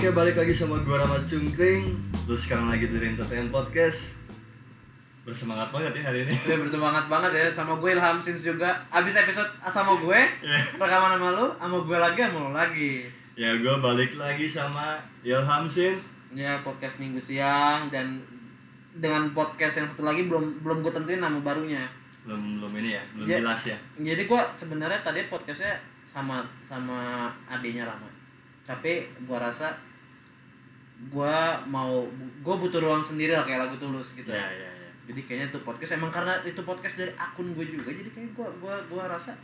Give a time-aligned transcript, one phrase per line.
[0.00, 1.92] Oke, balik lagi sama gue Rahmat Cungkring
[2.24, 4.16] Terus sekarang lagi di Entertain Podcast
[5.28, 8.80] Bersemangat banget ya hari ini Gue bersemangat banget ya sama gue Ilham Sins juga.
[8.88, 10.56] Abis episode sama gue, Iya.
[10.80, 13.12] rekaman sama lu, sama gue lagi sama lu lagi.
[13.36, 16.00] Ya, gue balik lagi sama Ilham Sins
[16.32, 18.24] Ya podcast minggu siang dan
[18.96, 21.84] dengan podcast yang satu lagi belum belum gue tentuin nama barunya.
[22.24, 23.36] Belum, belum ini ya, belum Ya.
[23.44, 25.76] jelas ya Jadi gue sebenarnya tadi podcastnya
[26.08, 28.08] sama sama adiknya Rama.
[28.64, 29.76] Tapi gue rasa
[31.02, 32.04] gue mau
[32.40, 34.28] gue butuh ruang sendiri lah kayak lagu tulus gitu.
[34.28, 37.90] Ya, ya, ya jadi kayaknya itu podcast emang karena itu podcast dari akun gue juga
[37.90, 39.34] jadi kayak gue gua gua rasa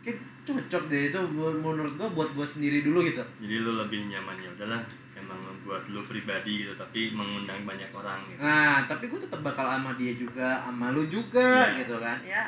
[0.00, 4.36] kayak cocok deh itu menurut gue buat gue sendiri dulu gitu Jadi lu lebih nyaman
[4.36, 4.80] ya udahlah
[5.14, 9.64] Emang buat lu pribadi gitu, tapi mengundang banyak orang gitu nah tapi gue tetap bakal
[9.64, 11.84] sama dia juga sama lu juga Iya.
[11.84, 12.42] gitu kan ya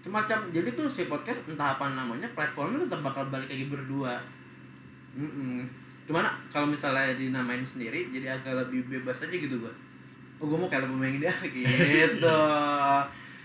[0.00, 4.20] semacam jadi tuh si podcast entah apa namanya platformnya tetap bakal balik lagi berdua
[5.16, 5.64] Mm-mm.
[6.06, 9.74] Cuman kalau misalnya dinamain sendiri jadi agak lebih bebas aja gitu gue
[10.38, 12.30] oh gue mau kayak lebih main dia gitu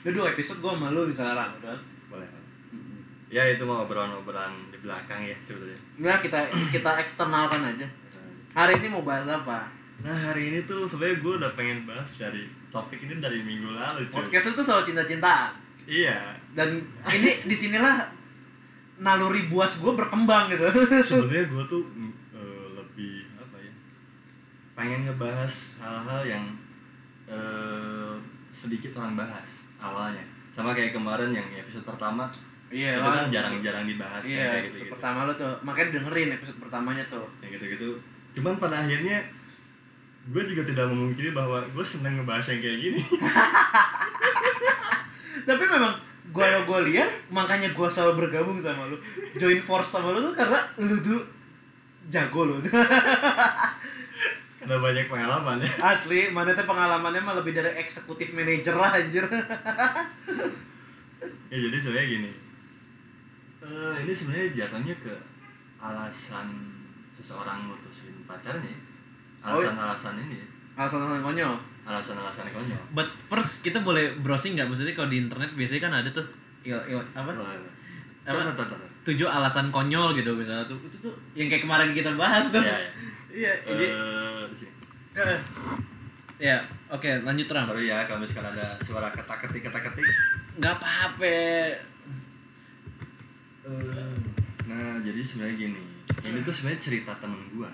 [0.02, 1.78] udah dua episode gue sama lu misalnya udah.
[2.10, 2.26] Boleh
[2.74, 3.30] Mm-mm.
[3.30, 5.78] Ya itu mau obrolan-obrolan di belakang ya sebetulnya.
[6.02, 7.86] Nah kita kita eksternalkan aja.
[8.58, 9.70] Hari ini mau bahas apa?
[10.02, 14.10] Nah hari ini tuh sebenarnya gue udah pengen bahas dari topik ini dari minggu lalu
[14.10, 14.26] cuy.
[14.26, 15.54] Podcast itu soal cinta-cintaan.
[15.86, 16.34] Iya.
[16.58, 16.82] Dan
[17.14, 18.02] ini di sinilah
[18.98, 20.66] naluri buas gue berkembang gitu.
[21.06, 23.74] sebenarnya gue tuh mm, eh, lebih apa ya
[24.82, 26.46] pengen ngebahas hal-hal yang
[27.30, 28.14] eh,
[28.50, 29.46] sedikit orang bahas
[29.78, 30.26] awalnya.
[30.52, 32.28] Sama kayak kemarin yang episode pertama
[32.72, 34.94] Iya itu kan jarang-jarang dibahas Iya, kayak episode gitu-gitu.
[34.96, 37.28] pertama lo tuh makanya dengerin episode pertamanya tuh.
[37.44, 37.90] yang gitu-gitu.
[38.34, 39.18] Cuman pada akhirnya
[40.32, 43.02] gue juga tidak memungkiri bahwa gue seneng ngebahas yang kayak gini.
[45.48, 45.94] Tapi memang
[46.32, 48.98] gue lo gue lihat makanya gue selalu bergabung sama lu,
[49.36, 51.22] join force sama lu tuh karena lu tuh
[52.08, 52.56] jago lo.
[54.62, 59.26] ada banyak pengalaman ya Asli, mana tuh pengalamannya mah lebih dari eksekutif manager lah anjir.
[61.48, 62.32] ya jadi sebenarnya gini
[63.62, 65.14] Eh, ini sebenarnya jatuhnya ke
[65.78, 66.50] alasan
[67.14, 68.74] seseorang mutusin pacarnya
[69.42, 70.42] Oh, alasan-alasan ini
[70.74, 71.54] Alasan-alasan konyol.
[71.84, 74.66] alasan-alasan konyol But first kita boleh browsing nggak?
[74.66, 76.26] Maksudnya kalau di internet biasanya kan ada tuh
[76.62, 77.30] il, il, apa?
[77.30, 77.46] Tuh,
[78.24, 78.90] tuh, tuh, tuh, tuh.
[79.04, 80.78] Tujuh alasan konyol gitu misalnya tuh.
[80.82, 82.62] Itu tuh yang kayak kemarin kita bahas tuh.
[82.62, 82.90] Iya,
[83.32, 83.54] iya.
[83.58, 83.64] Iya.
[83.66, 83.86] jadi
[84.46, 84.72] di sini.
[86.38, 87.66] ya, oke lanjut Ram.
[87.66, 90.08] sorry ya kalau misalkan ada suara ketak-ketik ketak-ketik
[90.58, 91.38] Nggak apa-apa.
[94.66, 95.84] nah jadi sebenarnya gini
[96.22, 97.70] ini tuh sebenarnya cerita temen gua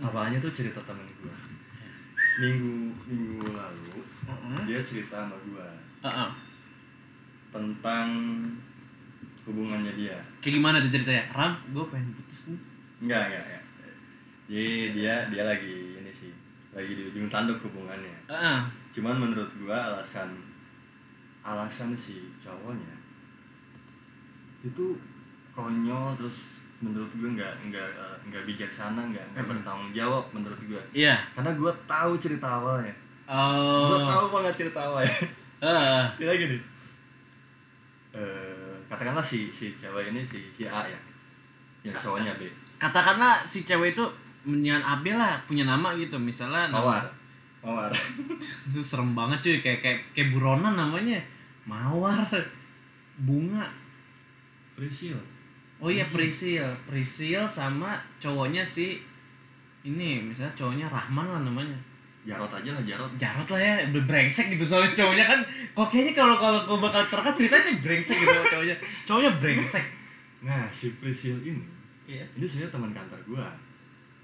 [0.00, 1.34] awalnya tuh cerita temen gua
[2.38, 3.98] minggu minggu lalu
[4.64, 5.68] dia cerita sama gua
[6.02, 6.30] Heeh.
[7.50, 8.08] tentang
[9.42, 11.24] hubungannya dia Kayak gimana tuh ceritanya?
[11.34, 12.58] Ram, gue pengen putus nih.
[13.02, 13.60] enggak enggak ya
[14.46, 16.32] jadi dia dia lagi ini sih
[16.70, 18.58] lagi di ujung tanduk hubungannya Heeh.
[18.90, 20.32] cuman menurut gua alasan
[21.40, 22.94] alasan si cowoknya
[24.62, 24.94] itu
[25.50, 29.52] konyol terus menurut gua nggak nggak eh, nggak bijaksana nggak nggak Hmm.
[29.52, 31.18] bertanggung jawab menurut gua Iya.
[31.32, 32.94] karena gua tahu cerita awalnya
[33.26, 33.88] Oh.
[33.88, 35.14] gua tahu banget cerita awalnya
[35.60, 36.02] Heeh.
[36.18, 36.58] kira gini
[38.12, 40.98] eh katakanlah si si cewek ini si si A ya
[41.82, 42.44] yang cowoknya B
[42.76, 44.04] Katakanlah si cewek itu
[44.42, 46.18] menyan Abel lah punya nama gitu.
[46.18, 47.04] Misalnya nama- mawar.
[47.62, 47.90] Mawar.
[48.70, 51.18] Itu serem banget cuy kayak kayak kayak buronan namanya.
[51.66, 52.26] Mawar.
[53.22, 53.66] Bunga.
[54.72, 55.20] Prisil
[55.82, 59.02] oh iya Prisil Prisil sama cowoknya si
[59.82, 61.74] ini misalnya cowoknya Rahman lah namanya.
[62.22, 63.10] Jarot aja lah Jarot.
[63.18, 65.42] Jarot lah ya udah brengsek gitu soalnya cowoknya kan.
[65.74, 68.78] Kok kayaknya kalau kalau kau bakal terkat ceritanya brengsek gitu cowoknya.
[69.02, 69.82] Cowoknya brengsek.
[70.46, 71.66] Nah si Prisil ini
[72.06, 72.22] iya.
[72.38, 73.50] ini sebenarnya teman kantor gua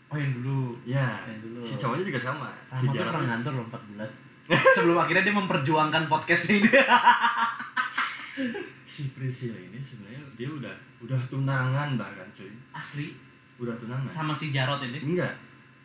[0.08, 1.60] oh yang dulu ya Yang dulu.
[1.60, 2.48] si cowoknya juga sama.
[2.72, 4.10] Si Rahman tuh pernah ngantor loh 4 bulan.
[4.76, 6.68] Sebelum akhirnya dia memperjuangkan podcast ini.
[8.88, 12.48] Si Prisil ini sebenarnya dia udah udah tunangan bahkan cuy.
[12.72, 13.14] Asli.
[13.58, 14.08] Udah tunangan.
[14.08, 14.98] Sama si Jarot ini?
[15.02, 15.34] Enggak.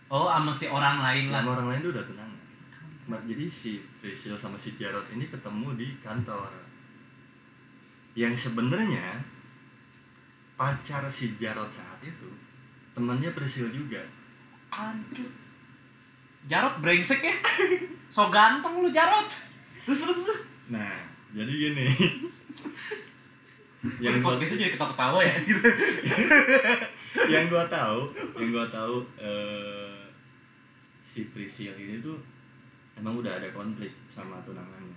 [0.07, 1.41] Oh sama si orang lain lah.
[1.41, 2.39] Sama orang lain tuh udah tunangan.
[3.09, 6.47] Ma- jadi si Prisil sama si Jarot ini ketemu di kantor.
[8.13, 9.19] Yang sebenarnya
[10.53, 12.29] pacar si Jarot saat itu
[12.93, 14.01] temannya Prisil juga.
[14.73, 15.29] Anjir.
[16.49, 17.35] Jarot brengsek ya?
[18.13, 19.25] So ganteng lu Jarot
[19.83, 20.41] terus terus terus.
[20.69, 20.93] Nah
[21.33, 21.87] jadi gini.
[23.99, 25.59] Yang gua, podcastnya jadi ketawa-ketawa ya gitu.
[27.33, 27.99] Yang gua tahu
[28.39, 30.07] yang gua tahu eh,
[31.03, 32.15] si Prisil ini tuh
[32.95, 34.95] emang udah ada konflik sama tunangannya.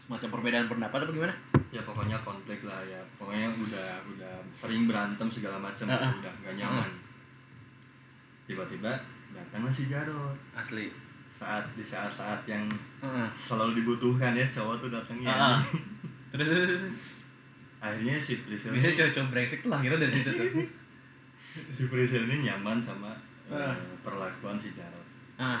[0.00, 1.34] Semacam perbedaan pendapat apa gimana?
[1.68, 6.12] Ya pokoknya konflik lah ya pokoknya udah udah sering berantem segala macam Ah, ah.
[6.14, 6.90] udah gak nyaman
[8.44, 8.92] tiba-tiba
[9.30, 10.88] datanglah si Jarot asli
[11.30, 12.64] saat di saat-saat yang
[12.98, 13.28] Heeh.
[13.32, 15.60] selalu dibutuhkan ya cowok tuh datangnya Ah.
[16.32, 16.82] terus terus, terus.
[17.78, 20.48] akhirnya si biasanya ini, cowok-cowok brengsek tuh lahirnya dari situ tuh
[21.76, 23.12] si Priscilla ini nyaman sama
[23.46, 23.70] Ah.
[23.70, 25.04] eh, perlakuan si Jarot
[25.36, 25.60] ah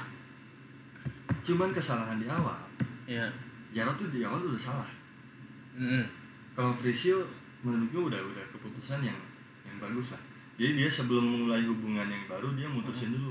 [1.40, 2.56] cuman kesalahan di awal
[3.04, 3.28] iya
[3.70, 4.88] Jarot tuh di awal udah salah
[5.78, 6.04] Mm.
[6.58, 7.22] kalau Priscil
[7.62, 9.18] menurut gue udah udah keputusan yang
[9.62, 10.22] yang bagus lah.
[10.58, 13.30] Jadi dia sebelum memulai hubungan yang baru dia mutusin dulu.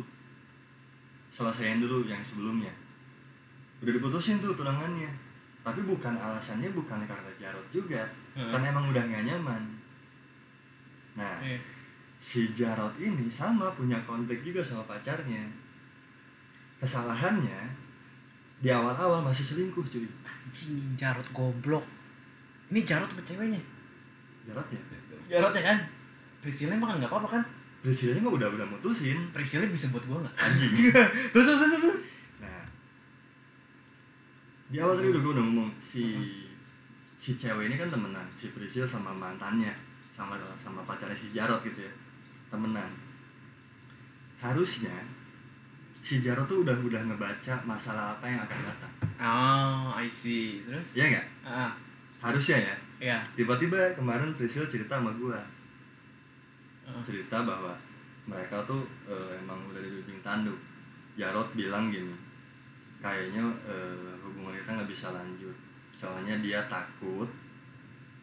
[1.27, 2.71] Selesaiin dulu yang sebelumnya.
[3.83, 5.27] Udah diputusin tuh tunangannya
[5.67, 8.07] tapi bukan alasannya bukan karena Jarot juga.
[8.31, 8.47] Heeh.
[8.47, 9.63] karena emang udah gak nyaman.
[11.19, 11.59] Nah Iya.
[12.23, 15.43] si Jarot ini sama punya konflik juga sama pacarnya.
[16.79, 17.67] Kesalahannya
[18.63, 20.07] di awal-awal masih selingkuh cuy.
[20.23, 21.83] Anjing Jarot goblok
[22.67, 23.61] ini Jarot apa ceweknya?
[24.43, 24.81] Jarot ya?
[25.31, 25.77] Jarot ya kan?
[26.43, 27.43] Priscilla emang nggak apa-apa kan?
[27.79, 29.31] Priscilla mah udah udah mutusin.
[29.31, 30.35] Priscilla bisa buat gua nggak?
[30.35, 30.73] Anjing.
[31.31, 31.97] Terus terus terus, terus.
[32.43, 32.65] Nah.
[34.67, 36.03] Di awal tadi udah gue udah ngomong si
[37.15, 39.73] si cewek ini kan temenan si Priscilla sama mantannya
[40.11, 41.93] sama sama pacarnya si Jarot gitu ya.
[42.51, 42.91] Temenan.
[44.43, 44.91] Harusnya
[46.03, 48.93] si Jarot tuh udah udah ngebaca masalah apa yang akan datang.
[49.23, 50.67] Oh I see.
[50.67, 50.87] Terus?
[50.91, 51.27] Ya nggak?
[51.47, 51.86] Ah
[52.19, 52.75] harusnya ya.
[52.97, 55.37] Ya tiba-tiba kemarin Priscilla cerita sama gue
[56.87, 57.03] Ah.
[57.03, 57.75] cerita bahwa
[58.25, 60.55] mereka tuh eh, emang udah di ujung tanduk.
[61.13, 62.15] Jarot bilang gini
[62.97, 65.53] kayaknya eh, hubungan kita nggak bisa lanjut.
[65.91, 67.27] Soalnya dia takut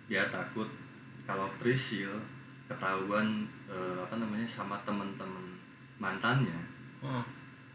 [0.07, 0.67] dia takut
[1.25, 2.11] kalau Prisil
[2.67, 5.61] ketahuan eh, apa namanya sama temen-temen
[6.01, 6.59] mantannya
[7.05, 7.21] Oh.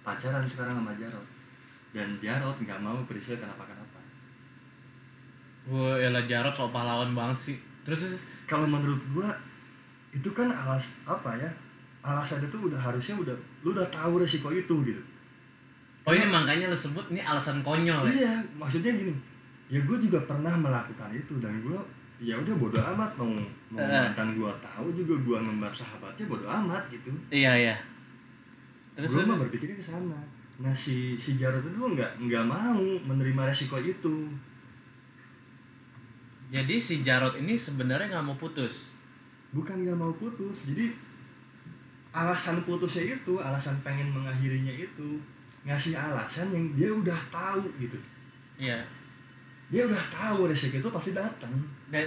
[0.01, 1.21] pacaran sekarang sama Jarot
[1.93, 3.78] dan Jarot nggak mau Prisil kenapa-kenapa
[5.69, 7.57] Wah, elah Jarot sok pahlawan banget sih.
[7.85, 8.01] Terus
[8.43, 9.29] kalau menurut gua
[10.09, 11.45] itu kan alas apa ya
[12.01, 14.97] alasan itu udah harusnya udah lu udah tahu resiko itu gitu
[16.01, 18.13] oh ini makanya lo sebut ini alasan konyol ya?
[18.17, 19.13] iya maksudnya gini
[19.69, 21.77] ya gue juga pernah melakukan itu dan gue
[22.17, 23.29] ya udah bodo amat mau
[23.69, 23.85] mau Eh.
[23.85, 27.75] mantan gue tahu juga gue ngembar sahabatnya bodo amat gitu Iya iya.
[28.97, 30.17] Terus gue mah berpikirnya ke sana
[30.57, 34.25] nah si si Jarod itu nggak nggak mau menerima resiko itu
[36.49, 38.89] Jadi si Jarot ini sebenarnya nggak mau putus.
[39.49, 40.93] bukan nggak mau putus jadi
[42.09, 45.17] alasan putusnya itu alasan pengen mengakhirinya itu
[45.61, 47.97] ngasih alasan yang dia udah tahu gitu
[48.57, 48.77] Iya.
[49.69, 51.49] dia udah tahu resiko itu pasti datang
[51.87, 52.05] Dan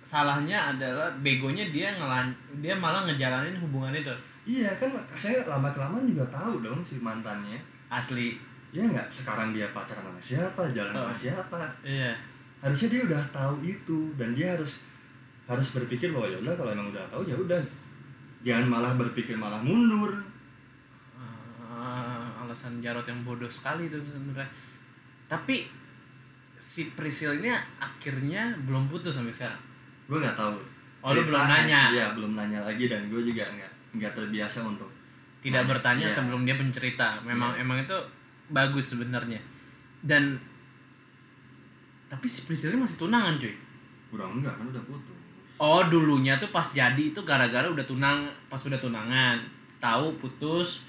[0.00, 4.10] salahnya adalah begonya dia ngelan dia malah ngejalanin hubungan itu.
[4.44, 7.54] iya kan saya lama kelamaan juga tahu dong si mantannya
[7.86, 8.34] Asli.
[8.70, 11.14] ya nggak sekarang dia pacaran sama siapa jalan sama Oh.
[11.14, 12.10] siapa Iya.
[12.60, 14.80] Harusnya dia udah tahu itu dan dia harus
[15.44, 17.58] harus berpikir bahwa ya udah kalau emang udah tahu ya udah
[18.40, 20.12] jangan malah berpikir malah mundur
[21.70, 24.44] Ah, alasan Jarot yang bodoh sekali itu sebenarnya.
[25.24, 25.64] Tapi
[26.58, 27.48] si Prisil ini
[27.78, 29.60] akhirnya belum putus sampai sekarang.
[30.04, 30.58] gue nggak tahu
[31.00, 31.88] Oh, lu belum nanya?
[31.88, 34.90] iya belum nanya lagi dan gue juga nggak nggak terbiasa untuk
[35.40, 36.12] tidak bertanya iya.
[36.12, 37.62] sebelum dia pencerita memang Iya.
[37.64, 37.96] emang itu
[38.50, 39.38] bagus sebenarnya
[40.02, 40.36] dan
[42.10, 43.54] tapi si Priscilla masih tunangan cuy.
[44.10, 45.16] Udah enggak kan udah putus.
[45.60, 49.38] Oh dulunya tuh pas jadi itu gara-gara udah tunang pas udah tunangan.
[49.78, 50.84] Tahu putus.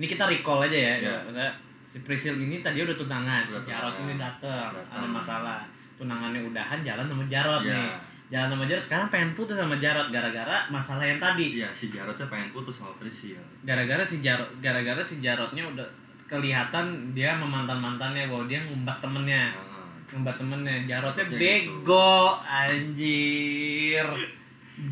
[0.00, 0.94] Ini kita recall aja ya.
[0.98, 1.52] Maksudnya,
[1.92, 3.44] si Priscil ini tadi udah tunangan.
[3.52, 4.72] Udah si Jarot ini dateng.
[4.72, 5.60] Ada masalah.
[6.00, 7.76] Tunangannya udahan jalan sama Jarot nih.
[7.76, 7.94] Ya
[8.32, 11.60] jalan sama Jarot sekarang pengen putus sama Jarot gara-gara masalah yang tadi.
[11.60, 15.84] Iya si Jarotnya pengen putus sama Priscil gara-gara si Jarot gara-gara si Jarotnya udah
[16.32, 19.52] kelihatan dia memantan mantannya bahwa dia ngumbat temennya.
[19.52, 19.71] Nah,
[20.12, 20.84] ngumbat temennya.
[20.84, 24.06] Jarotnya Ya bego anjir.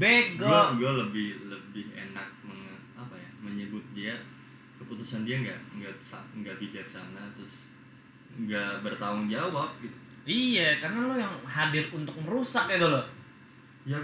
[0.00, 0.48] Bego.
[0.48, 4.16] Gue gue lebih lebih enak menge- apa ya menyebut dia
[4.80, 5.94] keputusan dia nggak nggak
[6.40, 7.68] nggak bijaksana terus
[8.40, 9.96] nggak bertanggung jawab gitu.
[10.24, 13.04] Iya karena lo yang hadir untuk merusak itu loh.
[13.84, 14.00] Ya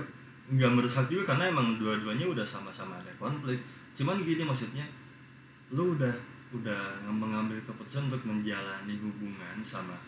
[0.46, 3.60] nggak merusak juga karena emang dua-duanya udah sama-sama ada konflik.
[3.96, 4.84] Cuman gini maksudnya
[5.72, 6.12] lu udah
[6.54, 9.98] udah mengambil keputusan untuk menjalani hubungan sama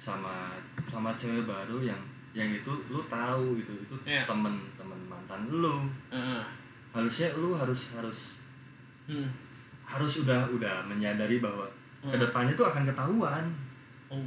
[0.00, 2.00] sama sama cewek baru yang
[2.32, 4.24] yang itu lu tahu gitu itu Iya.
[4.24, 6.40] temen temen mantan lu Heeh.
[6.90, 8.40] harusnya lu harus harus
[9.04, 9.26] Hmm.
[9.82, 11.66] harus udah udah menyadari bahwa
[12.00, 12.08] Hmm.
[12.08, 13.44] ke depannya tuh akan ketahuan
[14.08, 14.18] Oh.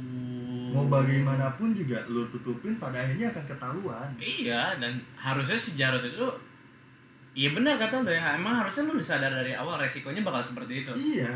[0.70, 6.24] mau bagaimanapun juga lu tutupin pada akhirnya akan ketahuan Iya, dan harusnya si Jarot itu
[7.34, 10.92] Iya benar kata lo ya, emang harusnya lu sadar dari awal resikonya bakal seperti itu.
[10.94, 11.34] iya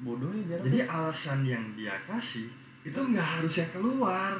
[0.00, 0.66] Bodohnya Jarot.
[0.66, 2.50] jadi alasan yang dia kasih
[2.82, 4.34] itu nggak harusnya keluar.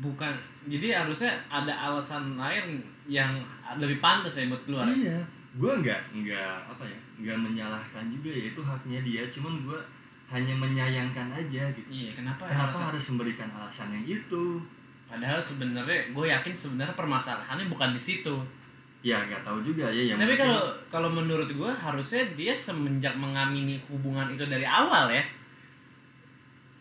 [0.00, 0.32] Bukan,
[0.64, 3.36] jadi harusnya ada alasan lain yang
[3.76, 4.88] lebih pantas ya buat keluar.
[4.88, 5.20] iya.
[5.50, 9.22] Gue nggak nggak apa ya nggak menyalahkan juga ya itu haknya dia.
[9.28, 9.80] Cuman gue
[10.30, 11.88] hanya menyayangkan aja gitu.
[11.90, 14.62] Iya kenapa, kenapa alasan- harus memberikan alasan yang itu?
[15.10, 18.38] Padahal sebenarnya gue yakin sebenarnya permasalahannya bukan di situ.
[19.02, 23.80] Ya nggak tahu juga ya yang tapi kalau kalau menurut gue harusnya dia semenjak mengamini
[23.90, 25.24] hubungan itu dari awal ya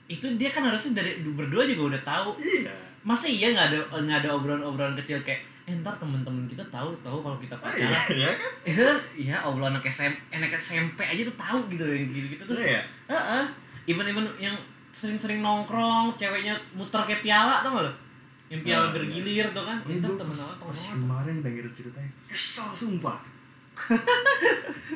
[0.10, 2.30] itu dia kan harusnya dari berdua juga udah tahu.
[2.42, 2.74] Iya.
[3.06, 5.40] Masa iya nggak ada nggak ada obrolan-obrolan kecil kayak
[5.70, 8.52] eh, ntar temen-temen kita tahu tahu kalau kita Ah, iya pacaran ya kan?
[8.66, 12.58] Itu kan ya obrolan anak SMP anak SMP aja tuh tahu gitu yang gitu-gitu tuh.
[12.58, 12.82] Iya ya
[13.14, 13.44] Heeh.
[13.86, 14.58] even even yang
[14.90, 17.94] sering-sering nongkrong ceweknya muter kayak piala tau gak lo?
[18.50, 19.78] Yang piala Nah, bergilir tuh kan.
[19.86, 22.12] Itu gue temen pas, kemarin denger ceritanya.
[22.26, 23.22] Kesel sumpah.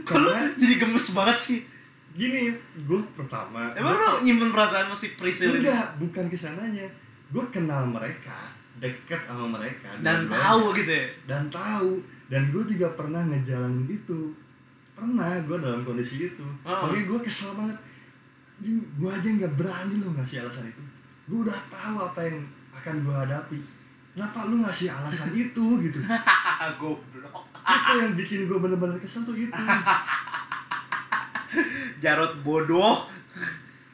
[0.03, 1.59] Kalau karena jadi gemes banget sih
[2.13, 2.53] gini
[2.85, 5.65] gue pertama emang lo nyimpen perasaan masih prisil ini?
[5.65, 6.85] enggak bukan ke sananya.
[7.33, 10.37] Gue kenal mereka deket sama mereka dan dua-duanya.
[10.37, 11.07] tahu gitu ya?
[11.25, 11.91] Dan tahu.
[12.29, 14.33] Dan gue juga pernah ngejalanin itu.
[14.93, 16.45] Pernah gue dalam kondisi itu.
[16.61, 16.85] Oh.
[16.85, 17.77] makanya gue kesel banget.
[18.97, 20.83] Gue aja nggak berani loh ngasih alasan itu.
[21.25, 22.45] Gue udah tahu apa yang
[22.77, 23.59] akan gue hadapi.
[24.13, 25.99] Kenapa lu ngasih alasan itu gitu?
[26.77, 27.45] Goblok.
[27.63, 29.49] Itu yang bikin gue bener-bener kesel tuh itu
[32.03, 33.05] Jarot bodoh.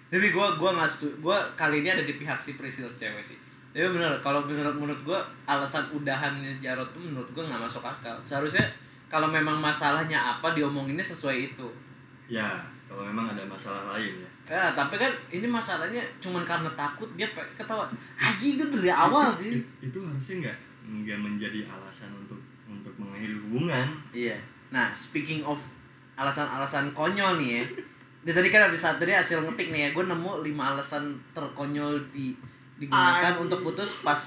[0.09, 1.13] Tapi gue gua nggak setuju.
[1.21, 3.37] Gue kali ini ada di pihak si Priscilla cewek sih.
[3.69, 8.17] Tapi bener kalau menurut menurut gue alasan udahannya Jarot tuh menurut gue nggak masuk akal.
[8.25, 8.65] Seharusnya
[9.05, 11.67] kalau memang masalahnya apa diomonginnya sesuai itu.
[12.25, 14.29] Ya kalau memang ada masalah lain ya.
[14.49, 17.85] Ya tapi kan ini masalahnya cuman karena takut dia ketawa.
[18.17, 20.57] Haji itu dari awal itu, itu, itu harusnya nggak
[20.89, 23.87] nggak menjadi alasan untuk untuk mengakhiri hubungan.
[24.09, 24.41] Iya.
[24.73, 25.61] Nah speaking of
[26.19, 27.63] alasan-alasan konyol nih ya.
[28.27, 32.35] Dia tadi kan habis tadi hasil ngetik nih ya gue nemu lima alasan terkonyol di
[32.75, 33.47] digunakan Anjing.
[33.47, 34.19] untuk putus pas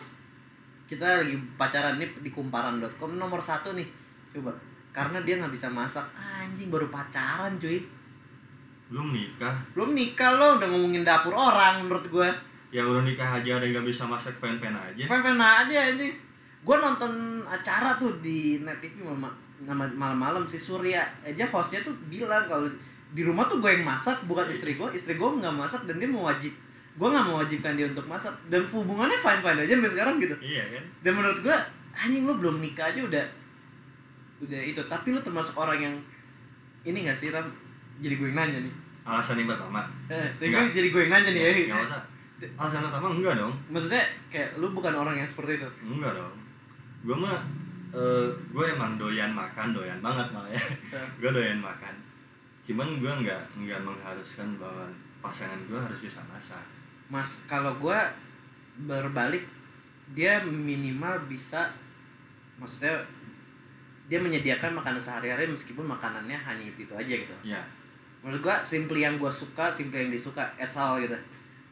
[0.88, 3.84] kita lagi pacaran nih di kumparan.com nomor satu nih
[4.32, 4.52] coba.
[4.92, 6.04] Karena dia nggak bisa masak.
[6.16, 7.80] Anjing baru pacaran cuy.
[8.92, 9.56] Belum nikah.
[9.72, 12.28] Belum nikah lo udah ngomongin dapur orang menurut gue
[12.72, 15.04] ya udah nikah aja ada yang nggak bisa masak pen-pen aja.
[15.04, 16.12] Fan-fan aja anjing.
[16.64, 17.12] Gue nonton
[17.44, 21.02] acara tuh di Net TV nama- malam-malam si Surya.
[21.22, 22.66] Aja hostnya tuh bilang kalau
[23.12, 24.88] di rumah tuh gue yang masak bukan istri gue.
[24.90, 26.52] Istri gue nggak masak dan dia mewajib
[26.92, 28.32] gue nggak mewajibkan dia untuk masak.
[28.48, 30.36] Dan hubungannya fine fine aja sampai sekarang gitu.
[30.42, 30.84] Iya kan?
[31.06, 31.56] Dan menurut gue
[31.92, 33.24] anjing lo belum nikah aja udah
[34.42, 34.82] udah itu.
[34.84, 35.94] Tapi lo termasuk orang yang
[36.82, 37.46] ini gak sih Ram?
[38.02, 38.74] Jadi gue yang nanya nih.
[39.02, 39.82] Alasan yang pertama.
[40.06, 40.62] Eh, tapi Nggak.
[40.70, 41.52] gue jadi gue yang nanya nih ya.
[41.70, 42.02] Nggak usah.
[42.58, 43.54] Alasan pertama enggak dong.
[43.70, 45.68] Maksudnya kayak lu bukan orang yang seperti itu?
[45.86, 46.34] Enggak dong.
[47.06, 47.38] Gue mah
[47.92, 50.64] eh gue emang doyan makan doyan banget malah ya
[51.20, 51.94] gue doyan makan
[52.64, 54.88] cuman gue nggak nggak mengharuskan bahwa
[55.20, 56.64] pasangan gue harus bisa masak
[57.12, 58.08] Mas, kalau gua
[58.88, 59.44] berbalik
[60.16, 61.68] dia minimal bisa
[62.56, 62.96] maksudnya
[64.08, 67.36] dia menyediakan makanan sehari-hari meskipun makanannya hanya itu, itu aja gitu.
[67.44, 67.60] ya
[68.24, 71.12] Menurut gua simply yang gua suka, simply yang disuka, that's all gitu.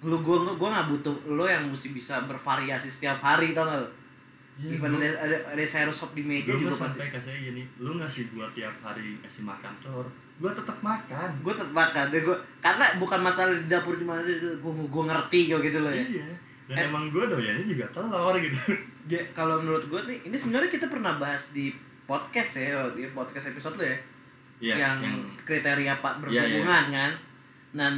[0.04, 3.88] Lu gua gua nggak butuh lo yang mesti bisa bervariasi setiap hari tau gak lo?
[4.56, 7.00] Ya, Even gua- ada ada ada sayur sop di meja gue juga pasti.
[7.00, 10.04] sampai kasih gini lu ngasih gue tiap hari kasih makan telur
[10.36, 14.20] gue tetap makan Gue tetap makan deh gua karena bukan masalah di dapur gimana
[14.58, 16.02] gua gua ngerti kok gitu loh ya.
[16.02, 16.28] iya
[16.66, 16.86] dan Eh.
[16.86, 18.56] emang gue doyannya juga telur gitu
[19.08, 21.72] Ya, kalau menurut gue nih, ini sebenarnya kita pernah bahas di
[22.04, 23.96] podcast ya, di podcast episode lo ya,
[24.60, 26.60] Iya, yang, kriteria pak Iya, iya.
[26.60, 27.12] berhubungan kan.
[27.72, 27.92] Dan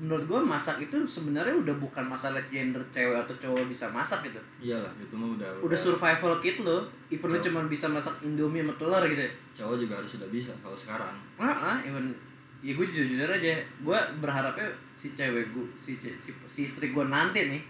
[0.00, 4.40] menurut gue masak itu sebenarnya udah bukan masalah gender cewek atau cowok bisa masak gitu.
[4.58, 8.72] iyalah itu mah udah Udah survival kit lo, even lo cuma bisa masak indomie sama
[8.80, 9.20] telur gitu.
[9.52, 12.16] cowok juga harus sudah bisa kalau sekarang Ah, ah, even
[12.64, 16.92] ya gue jujur jujur aja, gue berharapnya si cewek gue, si, ce- si, si istri
[16.92, 17.60] gue nanti nih,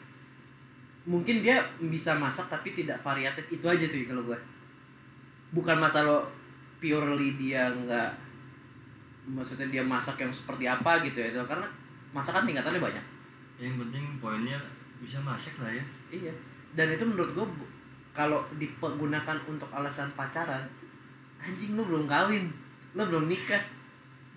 [1.05, 4.39] mungkin dia bisa masak tapi tidak variatif itu aja sih kalau gue.
[5.51, 6.23] Bukan masalah
[6.79, 8.11] purely dia nggak,
[9.27, 11.67] maksudnya dia masak yang seperti apa gitu ya, karena
[12.11, 13.05] masakan tingkatannya banyak.
[13.57, 14.59] yang penting poinnya
[14.99, 16.33] bisa masak lah ya Iya.
[16.71, 17.47] Dan itu menurut gue
[18.11, 20.63] kalau dipergunakan untuk alasan pacaran,
[21.37, 22.51] anjing lu belum kawin,
[22.93, 23.63] lu belum nikah,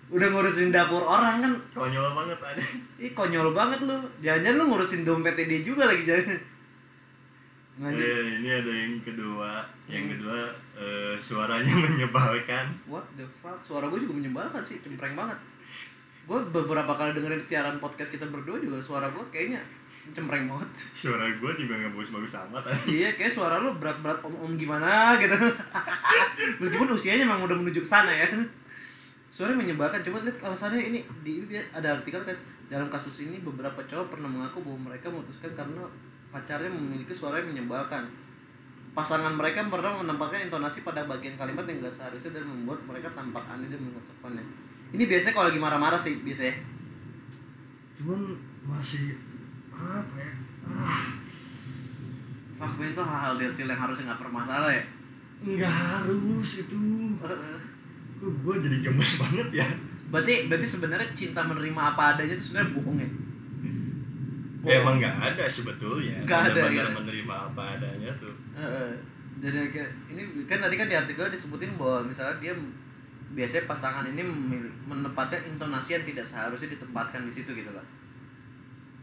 [0.06, 2.62] udah ngurusin dapur orang kan, konyol banget ada
[3.02, 3.96] ih konyol banget lu.
[4.20, 6.38] Jangan-jangan lu ngurusin dompetnya dia juga lagi jangan.
[7.74, 7.90] Eh,
[8.38, 10.12] ini ada yang kedua yang Hmm.
[10.14, 10.38] kedua
[10.74, 13.58] eh, suaranya menyebalkan What the fuck?
[13.58, 15.34] Suara gue juga menyebalkan sih, cempreng banget.
[16.24, 19.60] Gue beberapa kali dengerin siaran podcast kita berdua juga suara gue kayaknya
[20.12, 20.68] cempreng banget.
[21.08, 25.32] suara gue juga nggak bagus-bagus amat iya, kayak suara lu berat-berat om-om gimana gitu.
[26.60, 28.28] Meskipun usianya memang udah menuju ke sana ya.
[29.32, 30.04] Suaranya menyebalkan.
[30.04, 32.36] Coba lihat alasannya ini di ini dia ada artikel kan
[32.68, 35.84] dalam kasus ini beberapa cowok pernah mengaku bahwa mereka memutuskan karena
[36.32, 38.08] pacarnya memiliki suara yang menyebalkan.
[38.94, 43.42] pasangan mereka pernah menempatkan intonasi pada bagian kalimat yang gak seharusnya dan membuat mereka tampak
[43.50, 44.63] aneh dan mengucapkannya.
[44.94, 46.54] Ini biasanya kalau lagi marah-marah sih biasanya.
[47.94, 48.20] cuman
[48.66, 49.14] masih
[49.70, 50.32] apa ya
[50.66, 51.06] ah
[52.54, 54.82] Fuckboy itu hal-hal detail yang harusnya nggak bermasalah ya.
[55.44, 56.78] nggak harus itu
[58.18, 59.68] gue jadi gemes banget ya
[60.04, 63.08] Berarti berarti sebenarnya cinta menerima apa adanya itu sebenarnya bohong ya.
[64.64, 66.86] Ya, emang nggak ada sebetulnya Nggak ada, ya.
[66.88, 68.90] menerima apa adanya tuh Heeh.
[69.38, 72.54] Dan kayak ini kan tadi kan di artikel disebutin bahwa misalnya dia
[73.34, 74.22] biasanya pasangan ini
[74.86, 77.82] menempatkan intonasi yang tidak seharusnya ditempatkan di situ gitu loh.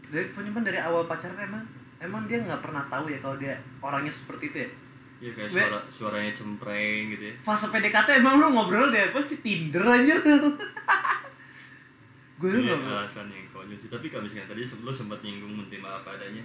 [0.07, 1.63] Dari penyimpan dari awal pacaran emang
[1.99, 4.69] emang dia nggak pernah tahu ya kalau dia orangnya seperti itu ya.
[5.21, 9.21] ya kayak Be- suara suaranya cempreng gitu ya Fase PDKT emang lu ngobrol deh apa
[9.21, 10.17] sih Tinder anjir.
[12.41, 16.01] Gue Ini nggak alasan yang konyol sih tapi kalau misalnya tadi lo sempat nyinggung menerima
[16.01, 16.41] apa adanya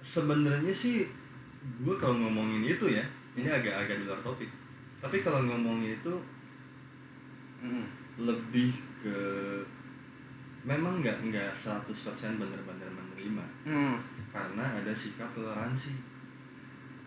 [0.00, 1.04] sebenarnya sih
[1.84, 3.04] gue kalau ngomongin itu ya
[3.38, 4.48] ini agak-agak di luar topik
[5.02, 6.14] tapi kalau ngomongin itu
[7.58, 7.86] Mm.
[8.18, 9.18] lebih ke
[10.62, 11.86] memang nggak nggak 100%
[12.34, 13.94] bener-bener menerima Hmm.
[14.28, 15.94] karena ada sikap toleransi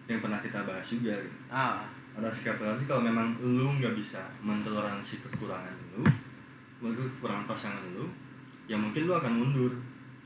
[0.05, 1.35] yang pernah kita bahas juga gitu.
[1.45, 1.83] Ah.
[2.13, 6.03] ada sikap toleransi kalau memang lu nggak bisa mentoleransi kekurangan lu
[6.79, 8.07] mungkin kekurangan pasangan lu
[8.65, 9.75] ya mungkin lu akan mundur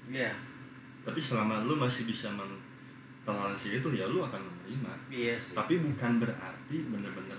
[0.05, 0.29] Iya.
[1.01, 5.53] tapi selama lu masih bisa mentoleransi itu ya lu akan menerima Iya sih.
[5.53, 7.37] tapi bukan berarti bener-bener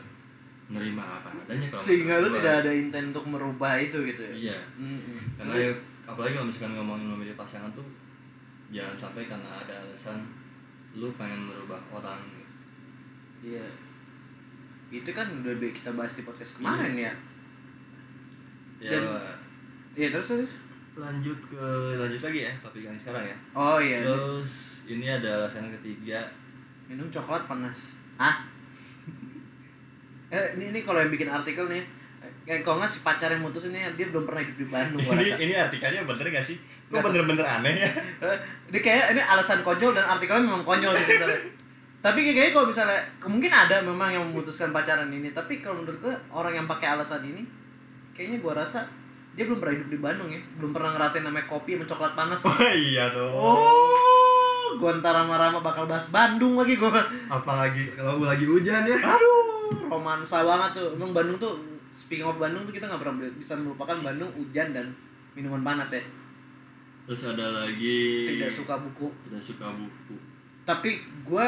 [0.71, 4.33] menerima apa adanya kalau Sehingga lu tidak ada intent untuk merubah itu gitu ya.
[4.33, 5.19] iya Mm-mm.
[5.35, 5.71] karena ya,
[6.05, 7.83] apalagi kalau misalkan ngomongin memilih pasangan tuh
[8.69, 10.23] jangan sampai karena ada alasan
[10.93, 12.47] lu pengen merubah orang gitu.
[13.51, 13.67] Iya.
[14.93, 17.13] Itu kan udah kita bahas di podcast kemarin ya.
[18.79, 19.39] ya Dan-
[19.93, 20.53] Iya terus terus.
[20.93, 21.65] lanjut ke
[21.97, 24.03] lanjut lagi ya topik yang sekarang ya Oh iya.
[24.03, 24.51] terus
[24.85, 26.27] ini ada alasan ketiga
[26.87, 27.95] Minum coklat panas.
[28.17, 28.43] Hah?
[30.31, 31.83] Eh ini ini kalau yang bikin artikel nih
[32.43, 35.15] kayak kalau nggak si pacar yang mutus ini dia belum pernah hidup di Bandung gua
[35.15, 35.39] ini rasa.
[35.39, 36.57] ini artikelnya bener gak sih?
[36.87, 37.91] Kok bener-bener aneh ya?
[38.21, 38.37] Eh,
[38.69, 41.41] ini kayak ini alasan konyol dan artikelnya memang konyol sih sebenarnya.
[42.01, 46.01] tapi kayak- kayaknya kalau misalnya mungkin ada memang yang memutuskan pacaran ini tapi kalau menurut
[46.01, 47.43] gue orang yang pakai alasan ini
[48.11, 48.87] kayaknya gua rasa
[49.31, 50.41] dia belum pernah hidup di Bandung ya.
[50.59, 52.39] Belum pernah ngerasain namanya kopi sama coklat panas.
[52.43, 53.31] Oh iya dong.
[53.31, 56.99] Oh gua ntar rama-rama bakal bahas Bandung lagi gua.
[57.27, 58.99] Apalagi kalau lagi hujan ya.
[58.99, 59.50] Aduh
[59.91, 60.89] romansa banget tuh.
[60.99, 61.55] Emang Bandung tuh
[61.95, 64.87] speaking of Bandung tuh kita nggak pernah bisa melupakan Bandung hujan dan
[65.35, 66.03] minuman panas ya.
[67.07, 69.11] Terus ada lagi tidak suka buku.
[69.27, 70.17] Tidak suka buku.
[70.67, 70.91] Tapi
[71.27, 71.47] gue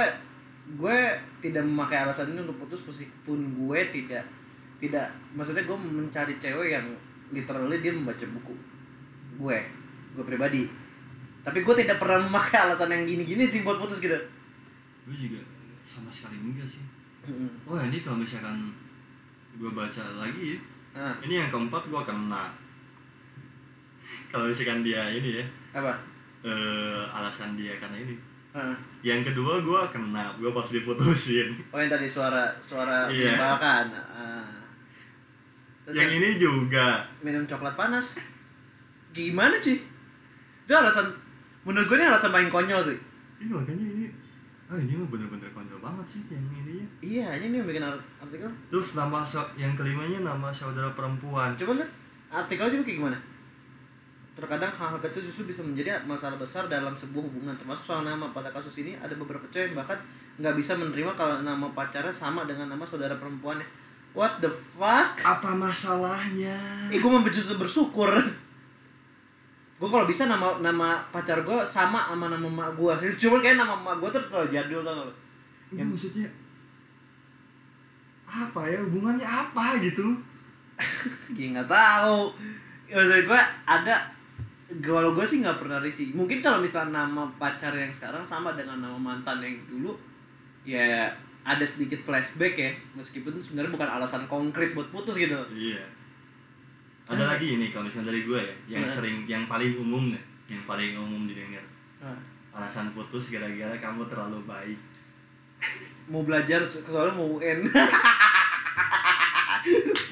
[0.79, 0.99] gue
[1.43, 4.25] tidak memakai alasan ini untuk putus meskipun gue tidak
[4.79, 6.87] tidak maksudnya gue mencari cewek yang
[7.31, 8.55] literally dia membaca buku.
[9.39, 9.59] Gue
[10.13, 10.67] gue pribadi.
[11.43, 14.15] Tapi gue tidak pernah memakai alasan yang gini-gini sih buat putus gitu.
[15.07, 15.43] Gue juga
[15.83, 16.92] sama sekali enggak sih
[17.23, 17.51] Mm-mm.
[17.65, 18.75] oh ini kalau misalkan
[19.55, 20.59] gue baca lagi
[20.91, 22.51] nah, ini yang keempat gue kena.
[24.29, 25.93] Kalau misalkan dia ini ya apa?
[26.43, 28.17] eh, alasan dia karena ini.
[28.53, 31.55] Nah, yang kedua gue kena gue pas diputusin.
[31.71, 33.33] Oh yang tadi suara suara Iya.
[33.33, 33.87] menyebalkan.
[33.95, 34.51] Ah.
[35.85, 37.07] Terus yang ini juga.
[37.21, 38.19] minum coklat panas.
[39.13, 39.79] Gimana sih
[40.63, 41.05] itu alasan
[41.67, 42.95] menurut gue ini alasan paling konyol sih
[43.37, 44.07] ini makanya ini
[44.71, 46.62] ah ini mah bener-bener konyol banget sih yang ini
[47.03, 48.47] iya ini yang bikin art- artikel.
[48.71, 49.27] Terus nama
[49.59, 51.53] yang kelimanya nama saudara perempuan.
[51.59, 51.91] Coba lihat
[52.31, 53.19] artikelnya juga kayak gimana?
[54.33, 58.31] Terkadang hal-hal kecil justru bisa menjadi masalah besar dalam sebuah hubungan termasuk soal nama.
[58.31, 59.99] Pada kasus ini ada beberapa cewek yang bahkan
[60.41, 63.67] nggak bisa menerima kalau nama pacarnya sama dengan nama saudara perempuannya.
[64.17, 65.19] What the fuck?
[65.21, 66.57] Apa masalahnya?
[66.89, 68.11] Eh gue mau bersyukur.
[69.83, 72.95] Gue kalau bisa nama nama pacar gue sama sama nama emak gue
[73.27, 75.11] cuma kayak nama emak gue tuh terlalu jadul tau
[75.75, 76.29] gak ini maksudnya
[78.33, 80.17] apa ya hubungannya apa gitu
[81.37, 82.33] Gak nggak tahu.
[82.89, 83.95] Ya, Maksud gue ada
[84.81, 86.11] kalau gue sih nggak pernah risih.
[86.11, 89.93] Mungkin kalau misalnya nama pacar yang sekarang sama dengan nama mantan yang dulu,
[90.65, 91.07] ya
[91.45, 92.73] ada sedikit flashback ya.
[92.97, 95.37] Meskipun sebenarnya bukan alasan konkret buat putus gitu.
[95.53, 95.85] iya
[97.03, 98.89] ada lagi ini kalau misalnya dari gue ya yang Nah.
[98.89, 101.61] sering yang paling umum nih yang paling umum didengar
[102.01, 102.17] Nah,
[102.57, 104.79] alasan putus gara-gara kamu terlalu baik
[106.13, 107.65] mau belajar soalnya mau UN.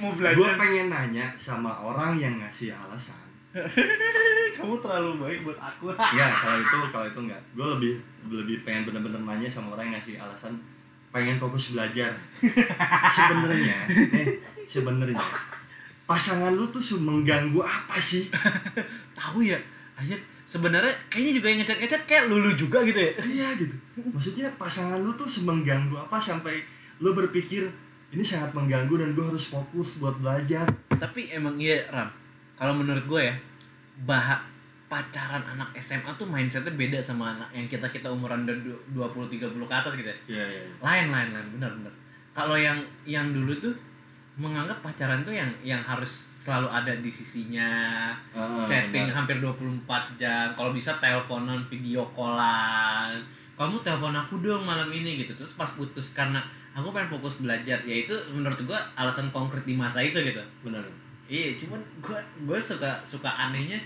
[0.00, 0.56] mau gue belajar.
[0.56, 3.28] pengen nanya sama orang yang ngasih alasan
[4.56, 5.90] Kamu terlalu baik buat aku.
[6.14, 7.42] Enggak, kalau itu kalau itu enggak.
[7.58, 7.92] Gue lebih
[8.30, 10.54] lebih pengen bener-bener nanya sama orang yang ngasih alasan
[11.10, 12.14] pengen fokus belajar.
[13.10, 14.38] Sebenarnya, eh,
[14.70, 15.18] sebenarnya
[16.06, 18.30] pasangan lu tuh mengganggu apa sih?
[19.18, 19.58] Tahu ya,
[19.98, 20.14] aja
[20.50, 23.12] sebenarnya kayaknya juga yang ngechat-ngechat kayak lulu juga gitu ya.
[23.22, 23.74] Iya gitu.
[24.10, 26.58] Maksudnya pasangan lu tuh semengganggu apa sampai
[26.98, 27.70] lu berpikir
[28.10, 30.66] ini sangat mengganggu dan gue harus fokus buat belajar.
[30.90, 32.10] Tapi emang iya ram.
[32.58, 33.34] Kalau menurut gue ya
[34.02, 34.42] bah
[34.90, 38.58] pacaran anak SMA tuh mindsetnya beda sama anak yang kita kita umuran dari
[38.90, 38.90] 20
[39.30, 40.18] 30 ke atas gitu ya.
[40.26, 40.62] Iya iya.
[40.82, 41.46] Lain lain lain.
[41.54, 41.94] Benar benar.
[42.34, 43.74] Kalau yang yang dulu tuh
[44.34, 47.68] menganggap pacaran tuh yang yang harus selalu ada di sisinya.
[48.32, 49.22] Ah, chatting benar.
[49.22, 49.76] hampir 24
[50.16, 50.48] jam.
[50.56, 53.12] Kalau bisa teleponan video callan.
[53.52, 55.36] Kamu telepon aku dong malam ini gitu.
[55.36, 56.40] Terus pas putus karena
[56.72, 60.40] aku pengen fokus belajar ya itu menurut gua alasan konkret di masa itu gitu.
[60.64, 60.80] Benar.
[61.28, 63.76] Iya cuman gua gua suka suka anehnya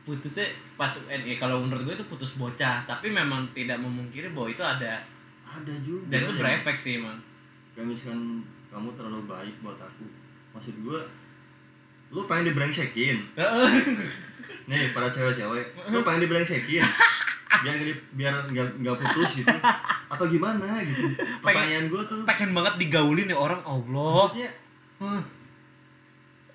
[0.00, 4.64] putusnya pas UNE kalau menurut gue itu putus bocah tapi memang tidak memungkiri bahwa itu
[4.64, 4.96] ada
[5.44, 7.20] ada juga dan itu yang- berefek sih emang.
[7.76, 8.40] Kayak misalkan
[8.72, 10.08] kamu terlalu baik buat aku.
[10.56, 10.98] Maksud gue
[12.10, 13.16] lu pengen dibrengsekin?
[14.68, 16.82] Nih para cewek-cewek lu pengen dibrengsekin?
[17.50, 19.56] Biar nggak di- biar nggak nggak putus gitu.
[20.06, 21.06] Atau gimana gitu?
[21.40, 24.26] Pertanyaan gue tuh pengen banget digaulin ya orang Allah.
[24.26, 24.50] Maksudnya
[24.98, 25.22] Hah,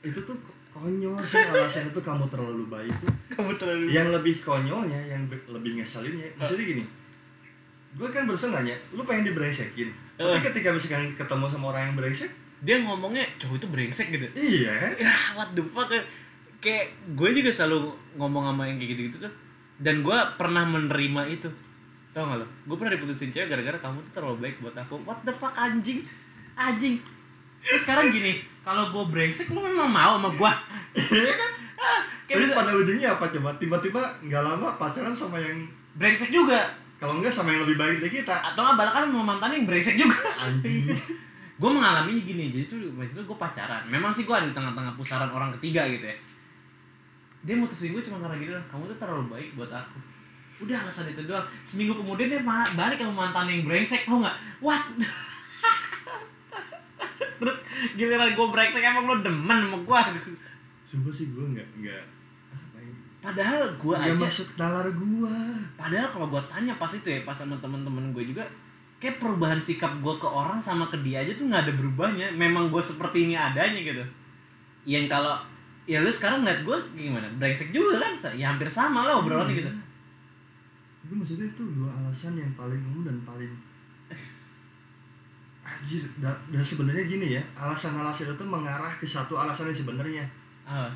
[0.02, 0.38] itu tuh
[0.70, 3.12] konyol sih alasan itu kamu terlalu baik tuh.
[3.34, 6.84] Kamu terlalu yang lebih konyolnya yang lebih ngeselinnya maksudnya gini.
[7.96, 9.90] Gue kan barusan nanya lu pengen dibrengsekin?
[10.16, 10.44] Tapi Eh.
[10.44, 14.28] ketika misalkan ketemu sama orang yang brengsek dia ngomongnya cowok itu brengsek gitu.
[14.32, 14.96] Iya.
[14.96, 16.00] Ya what the fuck ya.
[16.58, 19.34] kayak gue juga selalu ngomong sama yang kayak gitu-gitu tuh.
[19.78, 21.50] Dan gue pernah menerima itu.
[22.10, 22.48] Tau gak lo?
[22.64, 24.96] Gue pernah diputusin cewek gara-gara kamu tuh terlalu baik buat aku.
[25.04, 26.08] What the fuck anjing?
[26.56, 26.98] Anjing.
[27.60, 30.52] Terus sekarang gini kalau gue brengsek lu memang mau sama gue.
[30.96, 31.52] Iya kan?
[32.26, 33.50] Tapi bisa- pada ujungnya apa coba?
[33.60, 36.72] Tiba-tiba nggak lama pacaran sama yang brengsek juga.
[36.96, 38.32] Kalau enggak sama yang lebih baik dari kita.
[38.32, 40.18] atau nggak balakan sama mantan yang brengsek juga.
[40.40, 40.90] Anjing.
[41.56, 43.84] gue mengalami gini jadi tuh waktu itu gue pacaran.
[43.88, 46.18] Memang sih gue ada di tengah-tengah pusaran orang ketiga gitu ya.
[47.48, 49.98] Dia mutusin gue cuma karena gitu "Lah, kamu tuh terlalu baik buat aku.
[50.68, 51.48] Udah alasan itu doang.
[51.64, 52.42] Seminggu kemudian dia
[52.76, 54.36] balik sama mantan yang brengsek tau nggak?
[54.60, 54.84] What?
[57.40, 57.58] Terus
[57.96, 60.00] giliran gue brengsek emang lo demen sama gue
[60.84, 62.04] Sumpah sih gue nggak nggak.
[63.26, 65.34] Padahal gue aja masuk nalar gua.
[65.74, 68.46] padahal kalau gue tanya pas itu ya pas sama temen-temen gue juga
[69.06, 72.34] kayak perubahan sikap gue ke orang sama ke dia aja tuh nggak ada berubahnya.
[72.34, 74.02] Memang gue seperti ini adanya gitu.
[74.90, 75.38] Yang kalau
[75.86, 77.30] ya lu sekarang ngeliat gue gimana?
[77.38, 78.18] Brengsek juga kan?
[78.34, 79.70] Ya hampir sama lah obrolannya gitu.
[79.70, 79.84] Iya.
[81.06, 83.54] Tapi maksudnya itu dua alasan yang paling umum dan paling
[85.66, 90.22] Anjir, dan, dan sebenarnya gini ya, alasan-alasan itu mengarah ke satu alasan yang sebenarnya.
[90.66, 90.90] Ah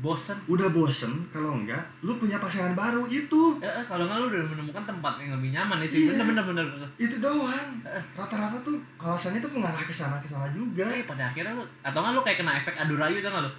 [0.00, 3.60] bosen Udah bosen, kalau enggak, lu punya pasangan baru itu.
[3.60, 6.24] eh, eh, kalau nggak lu udah menemukan tempat yang lebih nyaman ya sih Iya.
[6.24, 6.64] bener bener.
[6.96, 7.68] Itu doang.
[7.82, 8.00] Eh.
[8.14, 10.88] Rata-rata tuh alasannya tuh mengarah ke sana ke sana juga.
[10.88, 13.52] Eh, pada akhirnya lu atau nggak lu kayak kena efek adu rayu tau nggak lu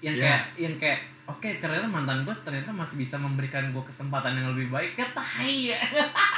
[0.00, 0.22] yang Iya.
[0.24, 4.70] kayak yang kayak oke ternyata mantan gue ternyata masih bisa memberikan gue kesempatan yang lebih
[4.70, 5.78] baik ya tai ya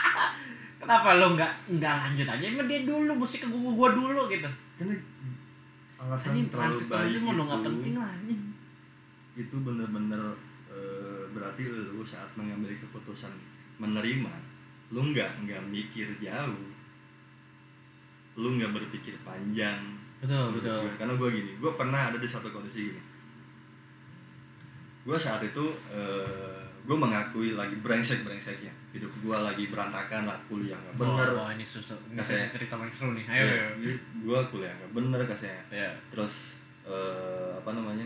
[0.80, 4.48] kenapa lo nggak nggak lanjut aja sama dia dulu mesti ke gue gue dulu gitu
[4.74, 4.94] Karena
[5.96, 8.34] alasan ini terlalu baik mau lo nggak itu- penting lah ini
[9.32, 10.36] itu bener-bener
[10.68, 13.32] eh, berarti lu saat mengambil keputusan
[13.80, 14.34] menerima
[14.92, 16.68] lu nggak nggak mikir jauh.
[18.36, 19.80] Lu nggak berpikir panjang.
[20.20, 20.86] Betul betul.
[20.86, 20.94] gue.
[21.00, 23.02] karena gue gini gue pernah ada di satu kondisi gini.
[25.02, 30.74] Gue saat itu eh, gue mengakui lagi brengsek brengseknya hidup gue lagi berantakan lah kuliah
[30.74, 31.28] nggak bener.
[31.38, 32.42] oh, oh, ini susah Kasih.
[32.50, 33.24] cerita paling seru nih.
[33.30, 33.94] Ayo ayo, ayo.
[33.98, 38.04] gue kuliah nggak bener kasihnya ya terus eh, apa namanya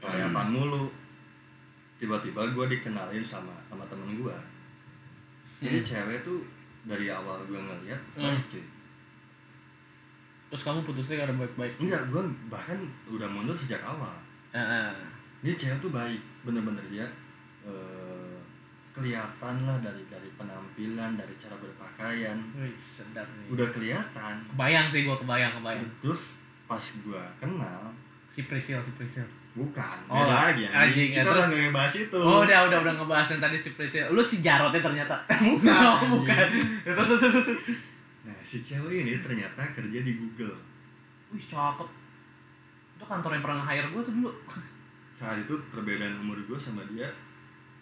[0.00, 0.88] kelayapan mulu
[1.96, 4.36] tiba-tiba gue dikenalin sama sama temen gue
[5.60, 5.86] jadi Hmm.
[5.86, 6.40] cewek tuh
[6.82, 8.24] dari awal gue ngeliat Hmm.
[8.32, 8.64] baik cuy.
[10.50, 11.76] Terus kamu putusnya karena baik-baik?
[11.78, 14.16] Enggak gue bahkan udah mundur sejak awal.
[15.40, 17.06] Ini cewek tuh baik bener-bener dia
[17.60, 18.36] eh,
[18.90, 22.40] kelihatan lah dari dari penampilan dari cara berpakaian.
[22.56, 23.52] Wih, sedap nih.
[23.52, 24.34] Udah kelihatan.
[24.48, 25.84] Kebayang sih gue kebayang kebayang.
[26.00, 26.34] Terus
[26.64, 27.92] pas gue kenal
[28.32, 31.08] si Priscil si Priscil bukan Oh, beda lagi anjing, anjing.
[31.10, 31.42] ya, kita terus?
[31.42, 34.04] udah ngebahas itu Oh udah udah udah ngebahas yang tadi si Priscil.
[34.08, 35.16] Lu si Jarotnya ternyata.
[35.42, 36.46] Bukan, oh, bukan.
[36.82, 37.48] Terus terus terus.
[38.22, 40.54] Nah, si cewek ini ternyata kerja di Google.
[41.30, 41.88] Wih cakep.
[42.94, 44.30] Itu kantor yang pernah hire gue tuh dulu.
[45.18, 47.10] Saat itu perbedaan umur gue sama dia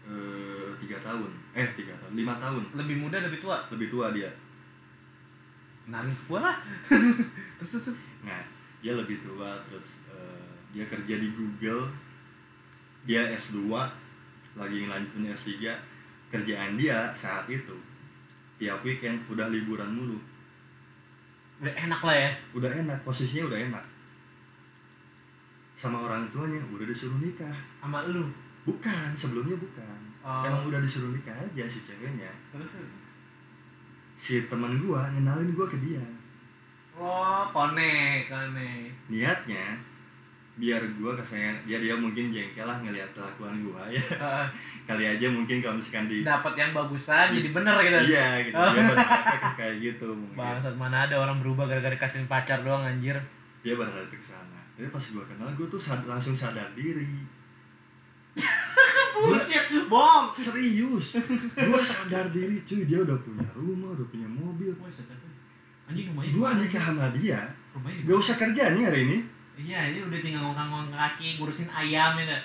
[0.02, 3.60] eh, tiga tahun, eh tiga tahun, lima tahun, Lebih muda lebih tua.
[3.68, 4.30] lebih tua dia.
[5.84, 6.56] Nangis gue lah.
[6.88, 7.98] terus terus.
[8.20, 8.40] Nah,
[8.80, 9.84] dia lebih tua, terus
[10.78, 11.90] dia kerja di Google,
[13.02, 13.66] dia S2,
[14.54, 15.50] lagi ngelanjutin S3,
[16.30, 17.74] kerjaan dia saat itu
[18.56, 20.18] tiap weekend udah liburan mulu,
[21.58, 22.30] Udah enak lah ya.
[22.54, 23.84] udah enak, posisinya udah enak.
[25.74, 27.54] Sama orang tuanya udah disuruh nikah.
[27.78, 28.30] Sama lu.
[28.62, 30.44] bukan sebelumnya bukan Oh.
[30.44, 32.92] emang udah disuruh nikah aja si ceweknya terus terus.
[34.18, 36.02] si teman gua ngenalin gua ke dia
[36.92, 39.78] oh konek konek niatnya
[40.58, 44.02] biar gua kesayangan dia dia mungkin jengkel lah ngelihat kelakuan gua ya.
[44.90, 47.98] Kali aja mungkin kalau misalkan di dapat yang bagusan jadi bener gitu.
[48.10, 48.58] Iya gitu.
[48.58, 50.34] Dia berharapnya kayak gitu mungkin.
[50.34, 53.14] Bangsat mana ada orang berubah gara-gara dikasih pacar doang anjir.
[53.62, 54.58] Dia berharap ke sana.
[54.74, 57.06] Jadi pas gua kenal gua tuh sad- langsung sadar diri.
[59.14, 60.34] Bullshit bohong.
[60.34, 61.22] Serius.
[61.54, 62.82] Gua sadar diri cuy.
[62.82, 64.74] Dia udah punya rumah udah punya mobil.
[65.86, 66.62] Anjing rumahnya gua gimana?
[66.66, 67.40] nikah sama dia.
[67.78, 72.14] Rumahnya gak usah kerja nih hari ini iya ini udah tinggal ngongkang-ngongkang kaki ngurusin ayam
[72.14, 72.44] ya nggak?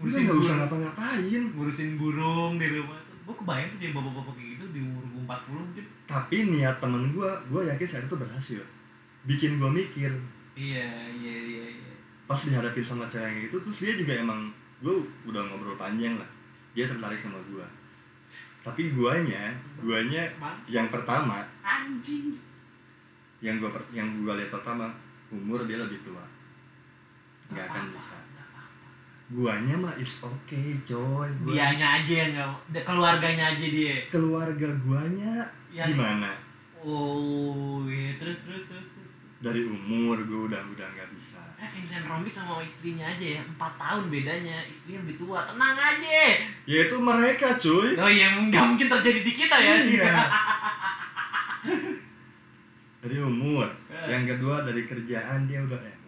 [0.00, 1.42] Udah gak usah burung- ngapa-ngapain.
[1.50, 5.56] Ngurusin burung di rumah gue kebayang tuh dia bapak-bapak kayak gitu di umur gue 40
[5.56, 5.84] mungkin.
[6.04, 8.60] Tapi niat temen gua gua yakin saat itu berhasil.
[9.24, 10.12] Bikin gua mikir.
[10.52, 11.92] Iya iya iya iya.
[12.24, 16.28] Pas dihadapin sama cewek yang itu terus dia juga emang gua udah ngobrol panjang lah.
[16.72, 17.64] Dia tertarik sama gua.
[18.60, 22.36] Tapi guanya guanya Man, yang pertama anjing.
[23.40, 24.92] Yang gua per- yang gua lihat pertama
[25.28, 26.20] umur dia lebih tua
[27.52, 28.16] nggak akan bisa.
[29.34, 31.28] Guanya mah is okay coy.
[31.42, 32.30] Gua- dianya aja yang
[32.70, 33.96] nggak keluarganya aja dia.
[34.12, 36.30] Keluarga guanya yang gimana?
[36.84, 38.14] Oh iya.
[38.20, 38.86] Terus terus terus,
[39.40, 41.40] dari umur gua udah udah nggak bisa.
[41.56, 46.44] Eh, Vincent Rompi sama istrinya aja ya, 4 tahun bedanya, istrinya lebih tua, tenang aja.
[46.68, 47.96] Ya itu mereka cuy.
[47.96, 49.74] Oh iya, nggak mungkin terjadi di kita ya.
[49.80, 50.12] Iya.
[53.04, 53.68] dari umur.
[53.92, 54.08] Eh.
[54.08, 56.03] yang kedua dari kerjaan dia udah enak Iya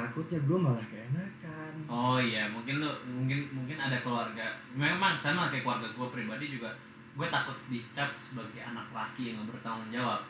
[0.00, 4.42] takutnya gue malah keenakan Oh iya, mungkin lu mungkin mungkin ada keluarga.
[4.70, 6.70] Memang sama kayak keluarga gue pribadi juga.
[7.12, 10.22] Gue takut dicap sebagai anak laki yang gak bertanggung jawab.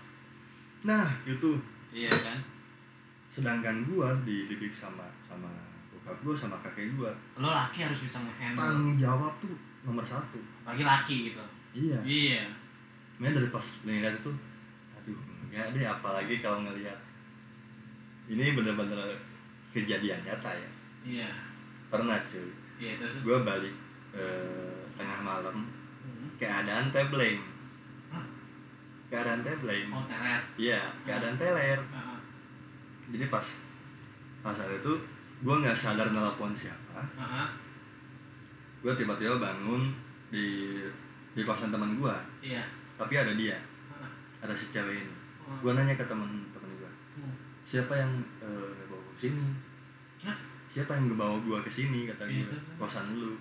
[0.80, 2.38] nah itu Iya kan?
[3.28, 5.46] sedangkan gue dididik sama sama
[5.92, 8.58] bokap gue sama kakek gue Lo laki harus bisa nge-handle.
[8.58, 9.52] tanggung jawab tuh
[9.84, 11.44] nomor satu Lagi laki gitu.
[11.76, 12.42] iya Iya.
[13.20, 14.32] Makanya dari pas ngeliat itu
[14.96, 16.96] aduh enggak deh apalagi kalau ngeliat
[18.26, 19.12] ini bener-bener
[19.70, 21.30] kejadian nyata ya Iya.
[21.88, 23.20] pernah cuy Iya terus.
[23.20, 23.74] gue balik
[24.10, 25.56] eh, tengah malam
[26.00, 26.26] Hmm.
[26.34, 27.44] keadaan tebleng
[28.08, 28.24] Hah?
[29.06, 30.40] keadaan tebleng Oh teler.
[30.56, 32.18] iya keadaan teler Heeh.
[33.10, 33.44] jadi pas
[34.40, 34.92] pas saat itu
[35.38, 37.04] gue nggak sadar nelpon siapa
[38.80, 39.92] gue tiba-tiba bangun
[40.28, 40.72] di
[41.30, 42.64] di kosan teman gue Iya.
[42.96, 43.60] tapi ada dia
[44.38, 45.14] ada si cewek ini
[45.54, 47.34] gue nanya ke temen temen gue Hmm.
[47.62, 48.08] siapa yang
[49.20, 49.44] sini
[50.20, 50.36] Hah?
[50.66, 52.56] siapa yang bawa gua ke sini kata terus?
[52.76, 53.36] kosan lu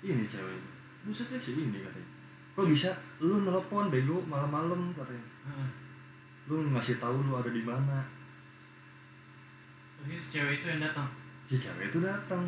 [0.00, 0.58] ini cewek
[1.00, 1.38] Buset ya.
[1.38, 2.08] si ini katanya
[2.50, 5.68] kok bisa lu nelpon bego malam-malam katanya Heeh.
[6.46, 8.02] lu ngasih tahu lu ada di mana
[10.00, 11.08] Terus si cewek itu yang datang.
[11.44, 12.44] si cewek itu datang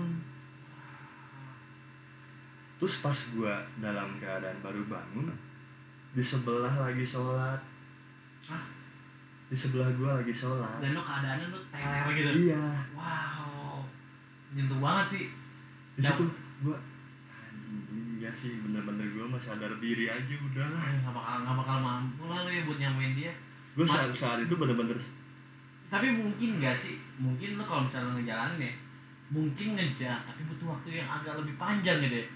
[2.77, 5.31] terus pas gua dalam keadaan baru bangun
[6.11, 7.61] di sebelah lagi sholat
[8.43, 8.65] Hah?
[9.53, 12.31] Di sebelah gua lagi sholat Dan lo keadaannya lo teler gitu.
[12.43, 12.63] iya
[12.93, 13.85] Wow.
[14.51, 15.25] Nyentuh banget sih.
[15.93, 16.25] di situ
[16.63, 16.77] gua
[18.15, 21.77] iya sih bener-bener gua mah sadar diri aja udah lah Eh, nggak bakal nggak bakal
[21.79, 23.33] mampu lah lo ya buat nyamain dia.
[23.73, 24.97] gue saat saat itu bener-bener
[25.89, 26.97] Tapi mungkin nggak sih?
[27.17, 28.73] Mungkin lo kalau misalnya ngejalanin ya,
[29.29, 32.29] mungkin ngejar tapi butuh waktu yang agak lebih panjang gitu ya.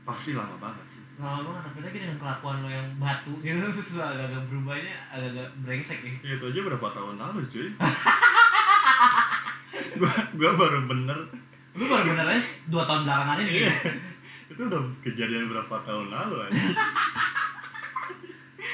[0.00, 4.02] pasti lama banget sih Lama banget apalagi dengan kelakuan lo yang batu gitu terus lo
[4.02, 6.12] agak-agak berubahnya agak-agak brengsek ya.
[6.22, 7.68] Ya, itu aja berapa tahun lalu cuy
[9.96, 11.18] gua gua baru bener
[11.70, 13.70] Lu baru benernya dua tahun belakangan ini gitu.
[14.50, 16.58] itu udah kejadian berapa tahun lalu aja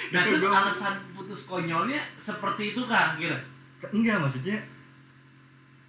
[0.07, 3.35] Nah terus gua- alasan putus konyolnya seperti itu kah gitu?
[3.89, 4.57] enggak maksudnya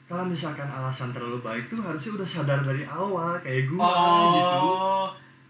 [0.06, 3.90] kalau misalkan alasan terlalu baik tuh harusnya udah sadar dari awal kayak gua
[4.34, 5.08] gitu Oh,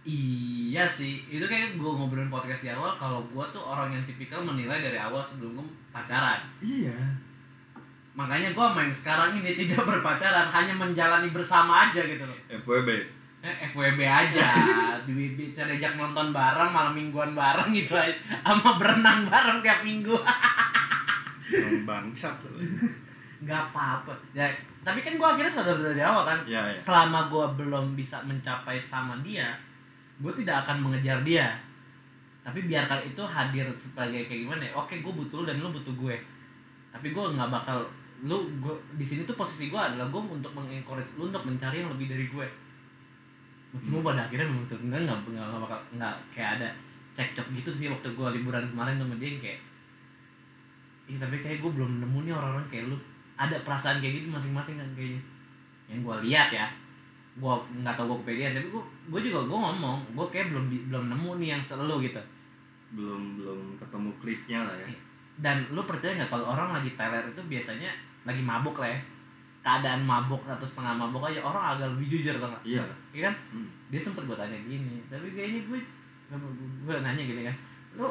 [0.07, 1.27] iya sih.
[1.27, 2.95] Itu kayak gue ngobrolin podcast di awal.
[2.95, 6.47] Kalau gue tuh orang yang tipikal menilai dari awal sebelum gue pacaran.
[6.63, 6.95] iya
[8.17, 12.39] Makanya gue main sekarang ini tidak berpacaran, hanya menjalani bersama aja gitu loh.
[12.49, 12.89] FWB
[13.37, 14.49] Eh, FWB aja,
[15.05, 18.09] di bisa diajak nonton bareng, malam mingguan bareng gitu aja,
[18.41, 20.17] sama berenang bareng tiap minggu.
[21.85, 22.57] Bangsat loh
[23.45, 24.17] Gak apa-apa.
[24.33, 24.49] Ya,
[24.81, 28.81] tapi kan gue akhirnya sadar dari awal kan, ya ya selama gue belum bisa mencapai
[28.81, 29.53] sama dia
[30.17, 31.53] gue tidak akan mengejar dia.
[32.41, 34.71] Tapi biarkan itu hadir sebagai kayak gimana ya?
[34.73, 36.15] Oke gue butuh lu dan lu butuh gue.
[36.89, 37.83] Tapi gue nggak bakal
[38.23, 41.91] lu gue di sini tuh posisi gue adalah gue untuk mengencourage lu untuk mencari yang
[41.93, 42.47] lebih dari gue.
[43.75, 46.69] Meskipun pada akhirnya memutuskan nggak nggak bakal nggak kayak ada
[47.13, 49.59] cekcok gitu sih waktu gue liburan kemarin sama dia kayak
[51.07, 52.97] Ih, tapi kayak gue belum nemu nih orang-orang kayak lu.
[53.39, 55.21] Ada perasaan kayak gitu masing-masing kan kayaknya.
[55.87, 56.67] Yang gue lihat ya
[57.37, 57.53] gue
[57.85, 61.29] nggak tau gue kepedean tapi gue gue juga gue ngomong gue kayak belum belum nemu
[61.37, 62.21] nih yang selalu gitu.
[62.97, 64.87] Belum belum ketemu kliknya lah ya.
[65.37, 67.93] Dan lu percaya nggak kalau orang lagi teler itu biasanya
[68.25, 68.99] lagi mabuk lah ya?
[69.61, 72.63] Keadaan mabuk atau setengah mabuk aja orang agak lebih jujur tau nggak?
[72.65, 72.83] Iya.
[73.13, 73.35] Iya kan?
[73.53, 73.69] Hmm.
[73.87, 75.79] dia sempet gue tanya gini tapi kayaknya gue
[76.89, 77.55] gue nanya gini kan.
[78.01, 78.09] Lu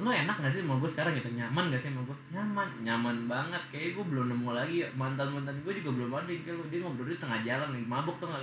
[0.00, 1.30] lu enak gak sih sama gue sekarang gitu?
[1.36, 2.68] Nyaman gak sih sama gue nyaman.
[2.82, 3.62] Nyaman banget.
[3.70, 6.26] Kayak gue belum nemu lagi mantan mantan gue juga belum ada.
[6.26, 8.42] Yang kayak dia ngobrol di tengah jalan nih mabuk tuh nggak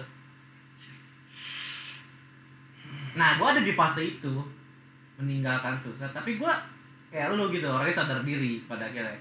[3.17, 4.33] nah gue ada di fase itu
[5.17, 6.51] meninggalkan susah tapi gue
[7.09, 9.17] kayak lu gitu orangnya sadar diri pada akhirnya.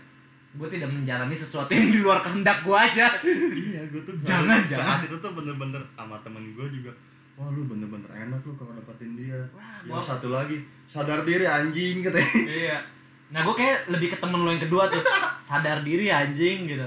[0.56, 3.08] Gue tidak menjalani sesuatu yang di luar kehendak gue aja.
[3.24, 5.00] Iya gue tuh Jangan, jangan.
[5.00, 6.92] saat itu tuh bener-bener sama temen gue juga
[7.36, 9.36] wah lu bener-bener enak lu kalau dapetin dia.
[9.52, 10.56] Wah, yang gua- satu lagi
[10.88, 12.32] sadar diri anjing katanya.
[12.48, 12.78] Iya.
[13.26, 15.04] Nah gue kayak lebih ke temen lo yang kedua tuh.
[15.44, 16.86] Sadar diri anjing gitu.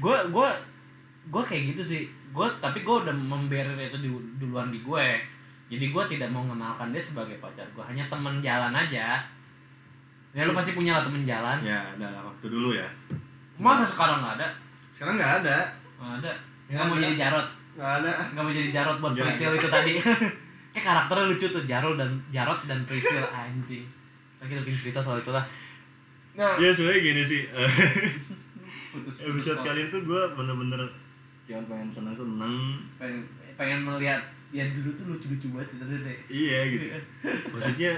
[0.00, 0.48] Gue gue
[1.28, 2.02] gue kayak gitu sih.
[2.32, 4.08] Gue tapi gue udah memberer itu di,
[4.40, 5.06] duluan di gue.
[5.68, 9.20] Jadi gue tidak mau mengenalkan dia sebagai pacar gue hanya temen jalan aja.
[10.34, 11.60] Ya lu pasti punya lah temen jalan.
[11.60, 12.88] Ya adalah waktu dulu ya.
[13.60, 14.48] Masa sekarang nggak ada?
[14.90, 15.58] Sekarang nggak ada.
[16.00, 16.32] Nggak ada.
[16.88, 17.02] Mau ada.
[17.04, 18.12] jadi jarot nggak ada.
[18.32, 19.26] Nggak mau jadi jarot buat Jangan.
[19.30, 19.92] Prisil itu tadi.
[20.74, 23.86] Kayak karakternya lucu tuh Jarot dan Jarot dan Prisil anjing.
[24.42, 25.46] Lagi bikin cerita soal itu lah
[26.34, 26.58] nah.
[26.58, 27.42] Ya sebenarnya gini sih.
[28.94, 30.78] Eh, putus episode kali itu gue bener-bener
[31.50, 33.26] cuma pengen seneng-seneng pengen
[33.58, 34.22] pengen melihat
[34.54, 36.18] yang dulu tuh lucu-lucu banget gitu deh.
[36.30, 36.86] Iya gitu.
[37.50, 37.90] Maksudnya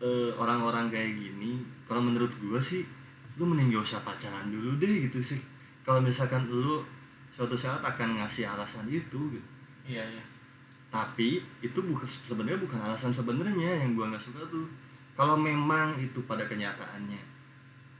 [0.00, 2.80] eh, orang-orang kayak gini kalau menurut gue sih
[3.36, 5.40] lu mending gak usah pacaran dulu deh gitu sih.
[5.84, 6.80] Kalau misalkan lu
[7.36, 9.48] suatu saat akan ngasih alasan itu gitu.
[9.84, 10.24] Iya iya.
[10.88, 14.64] Tapi itu bukan sebenarnya bukan alasan sebenarnya yang gua nggak suka tuh.
[15.12, 17.20] Kalau memang itu pada kenyataannya.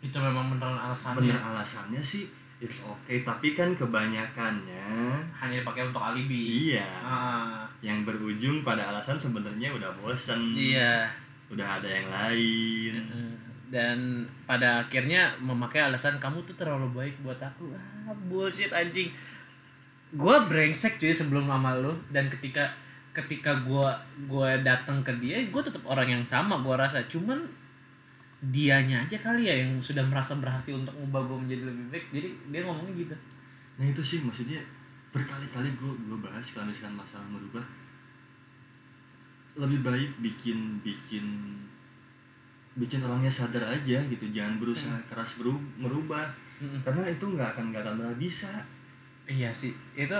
[0.01, 1.21] Itu memang beneran alasannya.
[1.29, 2.25] Bener alasannya sih
[2.57, 3.21] it's okay.
[3.21, 4.89] Tapi kan kebanyakannya
[5.37, 6.73] hanya dipakai untuk alibi.
[6.73, 6.89] Iya.
[7.05, 7.69] Ah.
[7.85, 10.57] Yang berujung pada alasan sebenarnya udah bosen.
[10.57, 11.13] Iya.
[11.53, 12.93] Udah ada yang lain
[13.67, 17.75] dan pada akhirnya memakai alasan kamu tuh terlalu baik buat aku.
[17.75, 19.11] Ah bullshit anjing.
[20.15, 21.91] Gue brengsek cuy sebelum sama lu.
[22.15, 22.71] Dan ketika
[23.11, 23.89] ketika gue
[24.31, 27.03] gue datang ke dia gue tetap orang yang sama gue rasa.
[27.11, 27.43] Cuman
[28.39, 32.07] dianya aja kali ya yang sudah merasa berhasil untuk mengubah gue menjadi lebih baik.
[32.15, 33.17] Jadi dia ngomongnya gitu.
[33.83, 34.63] Nah itu sih maksudnya
[35.11, 37.65] berkali-kali gue gue bahas kalau misalkan masalah merubah
[39.57, 41.25] lebih baik bikin bikin
[42.77, 46.29] bikin orangnya sadar aja gitu jangan berusaha keras beru- merubah.
[46.57, 48.49] Karena itu nggak akan nggak akan pernah bisa.
[49.27, 50.17] Iya sih itu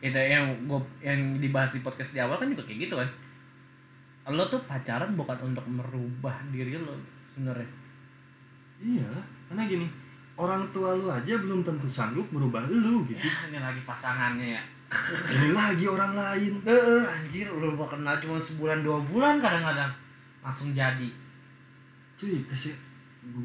[0.00, 3.08] itu yang gue yang dibahas di podcast di awal kan juga kayak gitu kan.
[4.30, 6.94] Lo tuh pacaran bukan untuk merubah diri lo
[7.32, 7.66] sebenarnya.
[8.80, 9.10] Iya
[9.50, 9.86] karena gini
[10.40, 13.22] orang tua lu aja belum tentu sanggup merubah lu gitu.
[13.22, 14.62] Ya ini lagi pasangannya ya.
[15.30, 16.52] Ini lagi orang lain.
[16.66, 19.90] Eh, anjir lu mau kenal cuma sebulan dua bulan kadang-kadang.
[20.42, 21.06] Langsung jadi
[22.20, 22.76] cuy kasih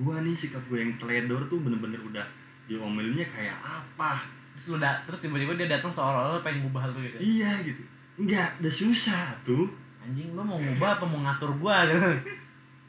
[0.03, 2.23] gua nih sikap gue yang teledor tuh bener-bener udah
[2.67, 4.19] diomelinnya kayak apa?
[4.55, 7.17] Terus lu da- terus tiba-tiba dia datang seolah-olah pengen ngubah lu gitu?
[7.19, 7.79] Iya gitu.
[8.19, 9.67] Enggak udah susah tuh.
[10.03, 11.87] Anjing lu mau ngubah apa mau ngatur gua?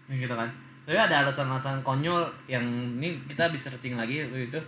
[0.07, 0.27] Gitu.
[0.27, 0.46] Gitu kan.
[0.87, 2.62] Tapi ada alasan-alasan konyol yang
[2.99, 4.59] ini kita bisa searching lagi itu.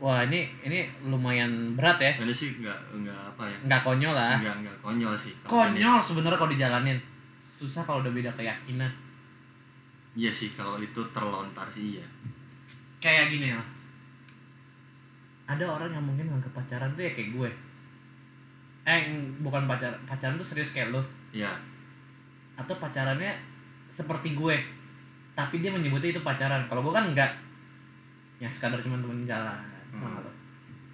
[0.00, 2.12] Wah ini ini lumayan berat ya.
[2.16, 3.56] Ini sih enggak enggak apa ya?
[3.68, 4.40] Nggak konyol lah.
[4.40, 5.32] Enggak enggak konyol sih.
[5.44, 6.98] Konyol sebenarnya kalau dijalanin.
[7.44, 8.90] Susah kalau udah beda keyakinan
[10.12, 12.06] iya sih kalau itu terlontar sih iya.
[13.02, 13.60] Kayak gini ya.
[15.48, 17.50] Ada orang yang mungkin nganggap pacaran tuh ya kayak gue.
[18.86, 19.00] Eh
[19.42, 21.02] bukan pacar pacaran tuh serius kayak lo
[21.34, 21.50] iya.
[22.54, 23.34] Atau pacarannya
[23.92, 24.56] seperti gue
[25.32, 26.68] tapi dia menyebutnya itu pacaran.
[26.68, 27.32] Kalau gue kan enggak.
[28.38, 29.58] Yang sekadar cuma temen jalan.
[29.92, 30.22] Hmm.
[30.22, 30.32] Lo?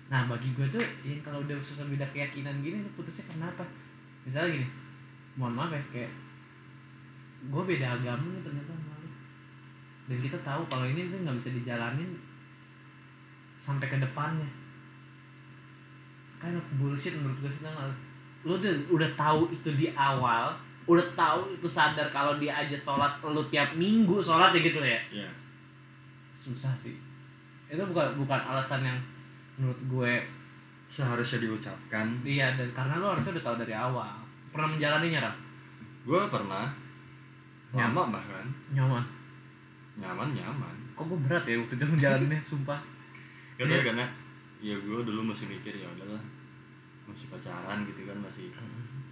[0.09, 3.61] nah bagi gue tuh yang kalau udah susah beda keyakinan gini lu putusnya kenapa
[4.25, 4.69] misalnya gini
[5.37, 6.13] mohon maaf ya kayak
[7.53, 8.73] gue beda agama nih ternyata
[10.09, 12.09] dan kita tahu kalau ini tuh nggak bisa dijalanin
[13.61, 14.49] sampai ke depannya.
[16.41, 17.93] Kind of bullshit menurut gue sih lu?
[18.57, 20.55] tuh udah tahu itu di awal
[20.89, 24.97] udah tahu itu sadar kalau dia aja sholat lu tiap minggu sholat ya gitu ya?
[25.13, 25.29] Iya.
[26.33, 26.97] Susah sih.
[27.69, 28.97] Itu bukan bukan alasan yang
[29.61, 30.13] menurut gue
[30.89, 32.09] seharusnya diucapkan.
[32.25, 34.17] Iya dan karena lu harusnya udah tahu dari awal.
[34.49, 35.37] Pernah menjalaninya Ram?
[36.09, 36.73] gue pernah.
[37.77, 38.49] Lama bahkan.
[38.73, 39.18] Nyaman
[39.99, 40.75] nyaman nyaman.
[40.95, 42.81] Kok gue berat ya waktu itu menjalaninya sumpah?
[43.59, 43.79] Gak tau Iya.
[43.83, 44.07] ya, karena
[44.59, 46.23] ya gue dulu masih mikir ya udahlah
[47.07, 48.51] masih pacaran gitu kan masih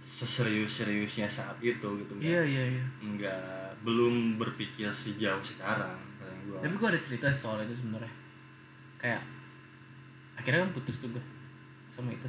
[0.07, 2.83] seserius-seriusnya saat itu gitu nggak iya iya iya.
[3.01, 8.11] nggak belum berpikir sejauh sekarang kayak gue tapi gue ada cerita soal itu sebenarnya.
[8.97, 9.21] Kayak
[10.33, 11.23] akhirnya kan putus tuh gue
[11.91, 12.27] sama itu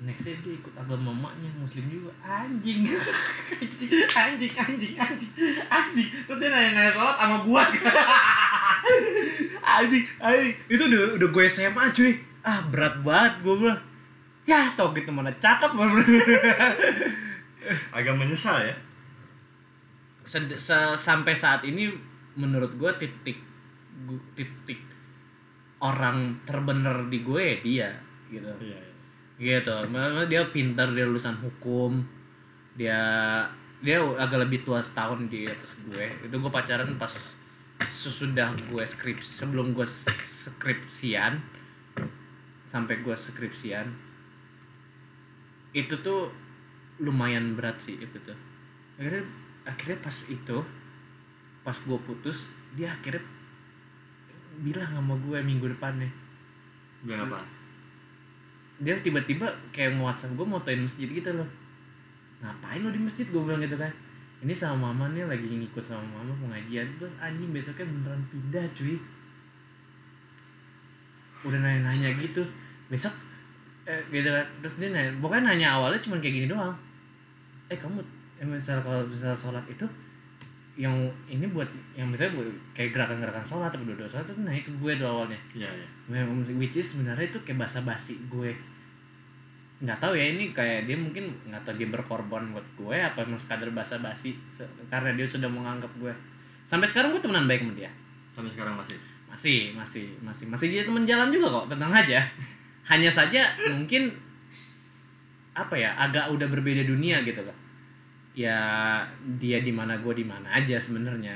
[0.00, 2.08] nextnya dia ikut agama mamanya muslim juga.
[2.24, 2.88] Anjing.
[2.88, 3.92] Anjing
[4.24, 4.94] anjing anjing.
[4.96, 5.32] Anjing.
[5.68, 7.80] Anjing terus dia nanya nanya sholat sama gua sih
[9.76, 10.54] anjing anjing.
[10.72, 12.12] Itu udah udah gue SMA cuy.
[12.40, 13.80] Ah berat banget gua bilang.
[14.48, 15.68] Ya tau gitu mana cakep
[17.96, 18.74] agak menyesal ya.
[20.24, 21.92] Se- sampai saat ini
[22.34, 23.36] menurut gue titik
[24.32, 24.80] titik
[25.80, 27.88] orang terbener di gue ya dia
[28.32, 28.48] gitu.
[28.64, 28.89] Iya iya.
[29.40, 29.72] Gitu.
[29.88, 32.04] Maksudnya dia pintar dia lulusan hukum.
[32.76, 33.00] Dia
[33.80, 36.06] dia agak lebih tua setahun di atas gue.
[36.28, 37.10] Itu gue pacaran pas
[37.88, 39.88] sesudah gue skrip sebelum gue
[40.44, 41.40] skripsian.
[42.68, 43.88] Sampai gue skripsian.
[45.72, 46.28] Itu tuh
[47.00, 48.36] lumayan berat sih itu tuh.
[49.00, 49.24] Akhirnya
[49.64, 50.58] akhirnya pas itu
[51.64, 53.24] pas gue putus dia akhirnya
[54.60, 56.12] bilang sama gue minggu depannya.
[57.00, 57.59] Bilang apa
[58.80, 59.44] dia tiba-tiba
[59.76, 61.44] kayak nge-whatsapp gue motoin masjid gitu loh.
[62.40, 63.28] Ngapain lo di masjid?
[63.28, 63.92] Gue bilang gitu kan.
[64.40, 68.96] Ini sama mama nih lagi ngikut sama mama pengajian terus anjing besoknya beneran pindah cuy.
[71.44, 72.40] Udah nanya-nanya gitu.
[72.88, 73.12] Besok
[73.84, 74.46] eh, gitu kan.
[74.64, 76.72] Terus dia nanya pokoknya nanya awalnya cuma kayak gini doang.
[77.68, 78.00] Eh kamu
[78.40, 79.84] eh, misal kalau misal sholat itu
[80.80, 80.96] yang
[81.28, 84.92] ini buat yang misalnya buat kayak gerakan-gerakan sholat atau doa sholat itu naik ke gue
[84.96, 85.36] tuh awalnya.
[85.52, 85.88] Iya iya.
[86.08, 88.56] Memang which is sebenarnya itu kayak basa-basi gue
[89.80, 93.40] nggak tahu ya ini kayak dia mungkin nggak tahu dia berkorban buat gue apa emang
[93.40, 94.36] sekadar basa-basi
[94.92, 96.12] karena dia sudah menganggap gue.
[96.68, 97.90] Sampai sekarang gue temenan baik sama dia.
[98.36, 98.98] Sampai sekarang masih?
[99.32, 102.20] Masih masih masih masih dia teman jalan juga kok tenang aja.
[102.90, 104.12] Hanya saja mungkin
[105.56, 107.56] apa ya agak udah berbeda dunia gitu kan
[108.30, 108.56] ya
[109.42, 111.34] dia di mana gue di mana aja sebenarnya.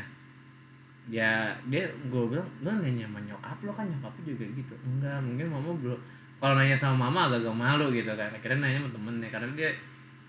[1.05, 4.75] Dia dia gue bilang lo nanya sama nyokap lo kan nyokap juga gitu.
[4.87, 6.01] Enggak mungkin mama belum
[6.45, 8.29] kalau nanya sama mama agak-agak malu gitu kan.
[8.29, 9.71] Akhirnya nanya sama temennya karena dia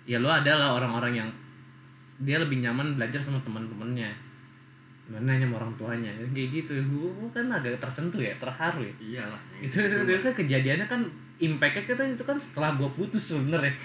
[0.07, 1.30] ya lo adalah orang-orang yang
[2.24, 4.16] dia lebih nyaman belajar sama teman-temannya
[5.11, 6.11] mana nanya sama orang tuanya.
[6.32, 8.93] Kayak gitu gue kan agak tersentuh ya terharu ya.
[9.03, 9.41] Iyalah.
[9.59, 11.03] Itu itu, itu kan kejadiannya kan
[11.36, 13.76] impactnya kita itu kan setelah gue putus sebenernya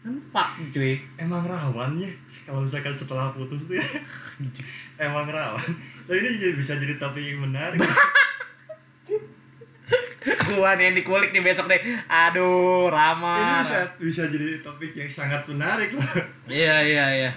[0.00, 0.96] kan fuck cuy.
[1.20, 2.08] Emang rawan ya
[2.48, 3.84] kalau misalkan setelah putus tuh ya.
[5.04, 5.68] Emang rawan.
[6.08, 7.76] Tapi ini bisa jadi topik yang menarik
[10.54, 11.80] gua nih yang dikulik nih besok deh.
[12.06, 16.04] Aduh ini Rama bisa bisa jadi topik yang sangat menarik loh.
[16.48, 17.30] Iya iya iya.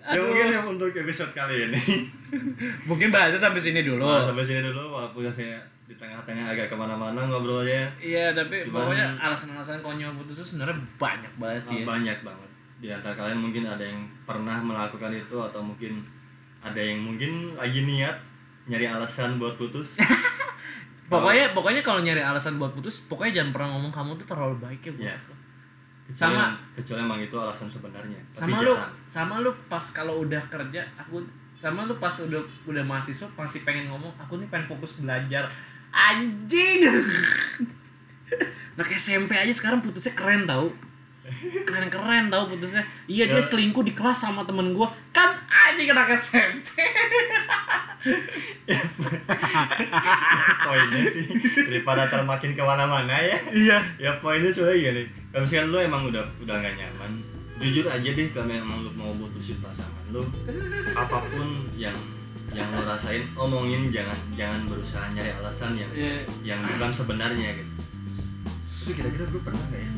[0.00, 2.08] Ya mungkin yang untuk episode kali ini.
[2.88, 4.06] Mungkin bahasnya sampai sini dulu.
[4.06, 7.84] Nah, sampai sini dulu walaupun saya di tengah-tengah agak ke mana-mana ngobrolnya.
[8.00, 11.78] Iya tapi Cuman- pokoknya alasan-alasan konyol putus itu sebenarnya banyak banget sih.
[11.82, 11.84] Ya.
[11.84, 12.50] banyak banget.
[12.80, 16.00] Di antara kalian mungkin ada yang pernah melakukan itu atau mungkin
[16.64, 18.16] ada yang mungkin lagi niat
[18.70, 19.98] nyari alasan buat putus
[21.10, 24.80] pokoknya pokoknya kalau nyari alasan buat putus pokoknya jangan pernah ngomong kamu tuh terlalu baik
[24.80, 25.14] ya buat Iya.
[25.16, 25.32] aku.
[26.06, 28.72] kecuali, Sama- kecuali emang itu alasan sebenarnya Tapi sama lu
[29.06, 31.22] sama lu pas kalau udah kerja aku
[31.54, 35.44] sama lu pas udah udah mahasiswa masih pengen ngomong aku nih pengen fokus belajar.
[35.90, 36.86] Anjing!
[38.70, 40.70] Nah SMP aja sekarang putusnya keren tau.
[41.60, 42.78] Keren keren tau putusnya.
[43.04, 43.42] Iya dia Ya.
[43.42, 44.86] selingkuh di kelas sama temen gua.
[45.10, 46.78] Kan anjing anak SMP
[50.66, 51.28] poinnya sih
[51.68, 53.36] daripada termakin ke mana-mana ya.
[53.52, 53.78] Iya.
[54.00, 57.20] Ya poinnya sebenarnya gini kalau misalkan lu emang udah udah gak nyaman
[57.60, 60.24] jujur aja deh kalau emang lu mau putusin pasangan lu
[60.96, 61.92] apa pun yang
[62.50, 65.90] yang lo rasain omongin jangan jangan berusaha nyari alasan yang
[66.42, 67.72] yang bukan sebenarnya gitu.
[68.80, 69.92] Tapi kira-kira gue pernah gak ya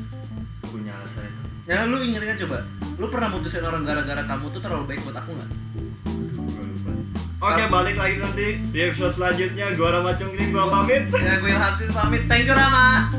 [0.68, 1.40] punya alasan itu?
[1.70, 2.59] Ya lu inget kan coba,
[2.98, 5.50] lu pernah mutusin orang gara-gara kamu tuh terlalu baik buat aku nggak?
[7.43, 9.74] Oke balik lagi nanti di episode selanjutnya.
[9.74, 11.11] Gua Rama Cungkring gua pamit.
[11.11, 13.11] Ya gue Ilham sih pamit, thank you Rama.